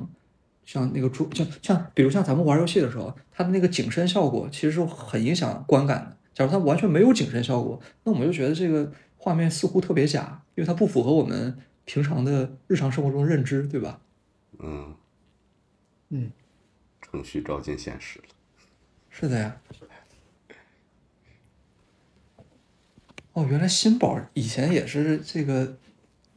[0.66, 6.16] 像那个主像像比如像咱们玩游戏的时候，它的那个景深效果其实是很影响观感的。
[6.38, 14.00] 假如它完全没有景深效果，那我们就觉得这个画面似乎特别假，因为它不符合我们平常的日常生活中认知，对吧？
[14.60, 14.94] 嗯
[16.10, 16.30] 嗯，
[17.02, 18.26] 程序照进现实了。
[19.10, 19.60] 是的呀。
[23.32, 25.76] 哦，原来新宝以前也是这个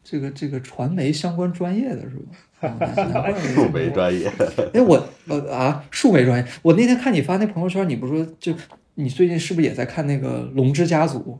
[0.03, 2.17] 这个这个传媒相关专业的是
[2.59, 3.31] 吧？
[3.53, 4.27] 数媒专业，
[4.73, 6.51] 哎，我呃啊，数媒专业。
[6.63, 8.55] 我那天看你发那朋友圈，你不说就
[8.95, 11.39] 你最近是不是也在看那个《龙之家族》？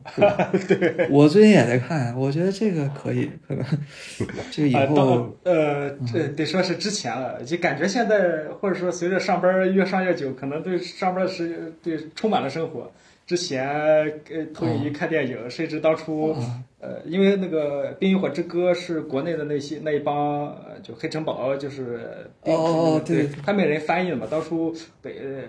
[0.66, 3.64] 对，我最近也在看，我觉得这个可以，可能
[4.50, 12.90] 这个以啊，后呃，这得说是之前了，就感觉现在或者说随着上班越上越久，可能对上班的时对充满了生活。
[13.24, 16.34] 之前呃投影仪看电影，甚至当初
[16.80, 22.00] 呃，因为那个《冰与火之歌》是国内的那些那一帮呃就黑城堡，就是
[22.42, 24.26] 哦对对他们人翻译的嘛。
[24.28, 25.42] 当初北呃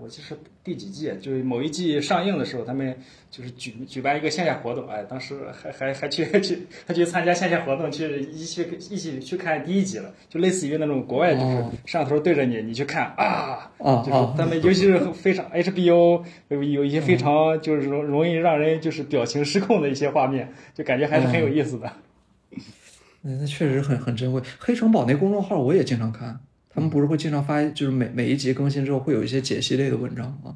[0.00, 2.96] 我记得是第几季，就是某一季上映的时候，他们
[3.30, 13.70] 就是举举办一个线下活动，哎，当时还还还去去还去参加线下活动，去一起一起去看第一集了，就类似于那种国外就是哦摄像头对着你，你去看啊。
[13.80, 21.90] 就是他们尤其是非常 HBO 有有一些非常就是容容易让人就是表情失控的一些画面，就感觉还是很有意思的。
[23.22, 24.42] 那那确实很很珍贵。
[24.58, 26.40] 黑城堡那公众号我也经常看，
[26.72, 30.54] 他们不是会经常发，就是每每一集更新之后会有一些解析类的文章啊。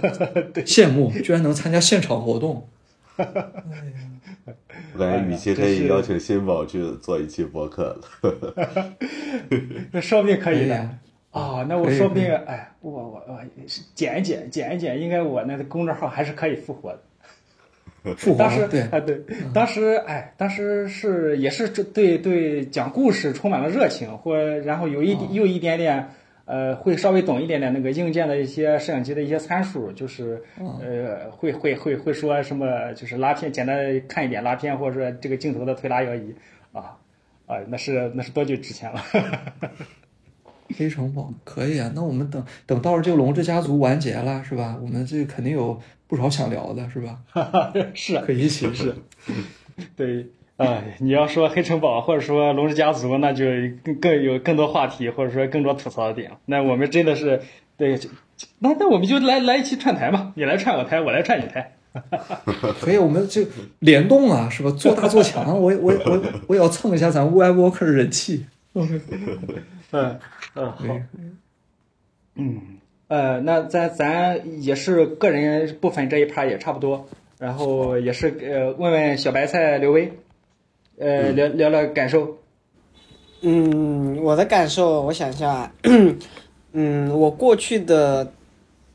[0.64, 2.66] 羡慕，居然能参加现场活动。
[4.94, 7.84] 我感觉与其可以邀请新宝去做一期播客
[8.22, 8.96] 了。
[9.92, 10.98] 那说不定可以的可以啊
[11.32, 13.40] 啊、那我说不定哎，我我我
[13.94, 17.00] 减一剪，剪一剪，应该我那个公众号还是可以复活的。
[18.16, 19.20] 复活当时对，啊对，
[19.52, 26.08] 当时哎，当时是也是这对对讲故事充满了热情，或然后有一点又一点点
[26.46, 33.76] 呃会稍微懂一点点那个硬件的一些摄影机的一些参数，就是呃会会会会说什么就是拉片，简单
[34.08, 36.34] 看一点拉片，或者说这个镜头的推拉摇移
[36.72, 36.96] 啊
[37.46, 39.04] 啊，那是那是多久之前了？
[40.78, 41.92] 黑城堡可以啊。
[41.94, 44.78] 那我们等等到时候这个龙之家族完结了，是吧？
[44.80, 45.78] 我们这肯定有
[46.10, 47.20] 不少想聊的，是吧？
[47.94, 48.94] 是啊可以一起是，
[49.96, 53.44] 对，哎，你要说黑城堡或者说龙之家族，那就
[53.84, 56.32] 更更有更多话题，或者说更多吐槽的点。
[56.46, 57.40] 那我们真的是
[57.76, 57.98] 对，
[58.58, 61.76] 那那我们就来来一期串台嘛，你来串我台，我来串你台。
[62.80, 63.42] 可以，我们就
[63.78, 64.70] 联动啊，是吧？
[64.72, 68.46] 做大做强，我也我也我我也要蹭一下咱 Y Walker 的人气。
[68.74, 69.00] 嗯
[69.92, 70.18] 嗯
[70.54, 70.76] 好，
[72.36, 72.60] 嗯
[73.10, 77.04] 呃，那咱咱也是个人部分这一趴也差不多，
[77.40, 80.12] 然后也是呃问问小白菜刘威，
[80.96, 82.38] 呃聊聊聊感受。
[83.40, 85.72] 嗯，我的感受，我想一下，
[86.72, 88.32] 嗯，我过去的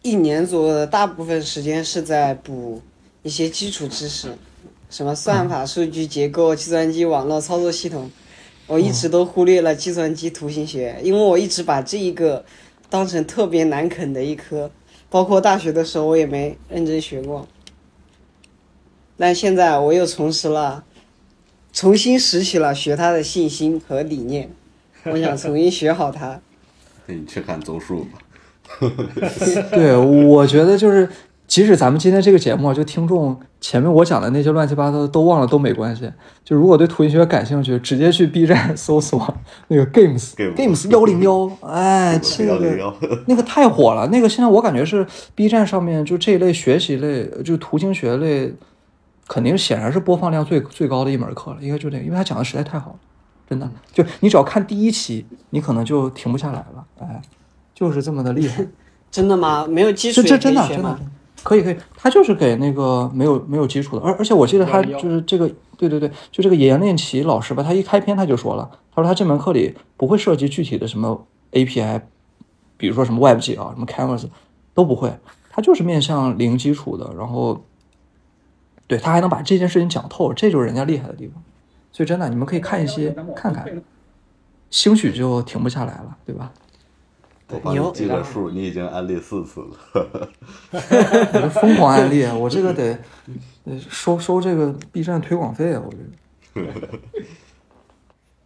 [0.01, 2.82] 一年左右的大部分时间是在补
[3.22, 4.30] 一些基础知识，
[4.89, 8.09] 什么算法、数据结构、计算机网络操作系统，
[8.68, 12.45] 我一直都忽略了计算机图形学，因为我一直把这一个
[12.89, 14.71] 当成特别难啃的一科，
[15.09, 17.47] 包括大学的时候我也没认真学过。
[19.17, 20.83] 但现在我又重拾了。
[21.73, 24.49] 重新拾起了学它的信心和理念，
[25.03, 26.39] 我想重新学好它。
[27.05, 28.19] 那你去看综述吧。
[29.71, 31.09] 对，我觉得就是，
[31.47, 36.11] 即使咱们今天这个节目，就听众前面我讲的那些乱七八糟的都忘了都没关系。
[36.43, 39.21] 就如果对图形学感兴趣，直接去 B 站 搜索
[39.67, 44.07] 那个 Games Games 幺零幺，哎，这个101那个太火了。
[44.07, 48.53] 那个现在我感觉是 B 站上面就这一类学习类，就图形学类，
[49.27, 52.95] 肯定显然是播放量最最高的一门课了，应该就那个，因为他讲的实在太好了。
[53.47, 57.21] 真的，就你只要看第一期，你可能就停不下来了，哎，
[57.75, 58.65] 就是这么的厉害。
[59.11, 59.65] 真的吗？
[59.69, 60.95] 没有基础也可这这真的以学吗？
[60.97, 61.11] 真的真的
[61.45, 72.01] 可以可以，他就是给那个没有没有基础的，而而且我记得他就是这个，对对对，就这个严练奇老师吧，他一开篇他就说了，他说他这门课里不会涉及具体的什么 API，
[72.77, 74.25] 比如说什么 Web 几啊，什么 Canvas
[74.73, 75.13] 都不会，
[75.51, 77.63] 他就是面向零基础的，然后，
[78.87, 81.43] 对他还能把这件事情讲透，这就是人家厉害的地方。
[81.91, 83.65] 所以真的，你们可以看一些看看，
[84.71, 86.51] 兴许就停不下来了，对吧？
[87.49, 90.29] 我帮你记个数，你已经安利四次了。
[90.73, 92.97] 我这疯狂安利，啊我这个得
[93.63, 95.81] 得收收这个 B 站推广费啊！
[95.85, 95.91] 我
[96.55, 96.99] 这个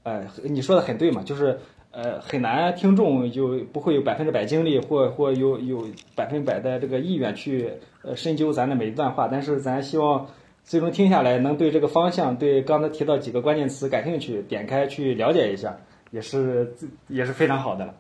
[0.04, 1.58] 呃， 你说的很对嘛，就是
[1.92, 7.72] 呃，很难听众就不会有百分之百精力或或有有百分百的这个意愿去
[8.02, 10.28] 呃深究咱的每一段话，但是咱希望
[10.66, 15.78] 最终听下来能对这个方向，对刚才提到几个关键词感兴趣，点开去了解一下，
[16.12, 16.76] 也是
[17.08, 17.96] 也是非常好的了。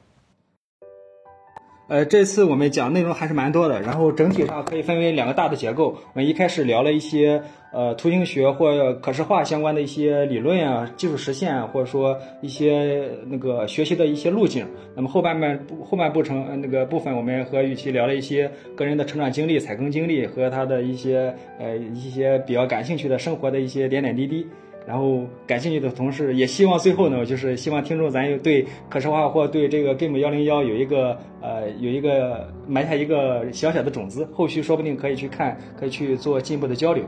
[1.89, 5.97] 呃，这次我们讲内容还是蛮多的，然后整体上可以分为两个大的结构。
[6.13, 7.41] 我们一开始聊了一些
[7.73, 14.67] 呃图形学或可视化相关的一些理论啊、技术实现啊，或者说一些那个学习的一些路径。
[14.95, 24.45] 那么后半半后半部成呃那个部分，我们和雨琦聊了一些个人的成长经历、踩坑经历和他的一些呃一些比较感兴趣的生活的一些点点滴滴。
[24.89, 37.05] 然后感兴趣的同事也希望最后呢，就是希望听众咱有对可视化或对这个 Game 幺零幺有一个呃有一个埋下一个小小的种子，后续说不定可以去看，可以去做进一步的交流。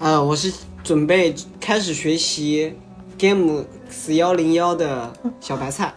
[0.00, 2.74] 呃，我是准备开始学习
[3.16, 5.94] Game 四幺零幺的小白菜。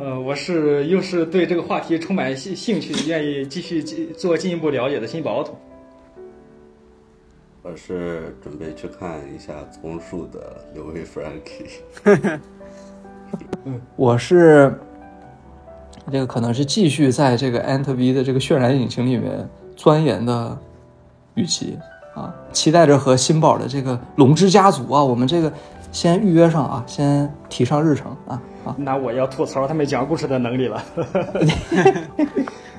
[0.00, 5.56] 呃，我是又是对这个话题充满兴兴趣，愿意继续进做进一步了解的新宝桶。
[7.64, 12.40] 我是准备去看一下丛树的刘维 Frankie。
[13.94, 14.76] 我是
[16.10, 20.58] 这个可能是继续在这个 Ant V 的这个渲染引擎里面钻研的
[21.34, 21.78] 雨琦
[22.16, 25.52] 啊，期待着和新宝的这个龙之家族啊，我们这个
[25.92, 28.74] 先预约上啊，先提上日程啊啊。
[28.76, 30.82] 那我要吐槽他们讲故事的能力了。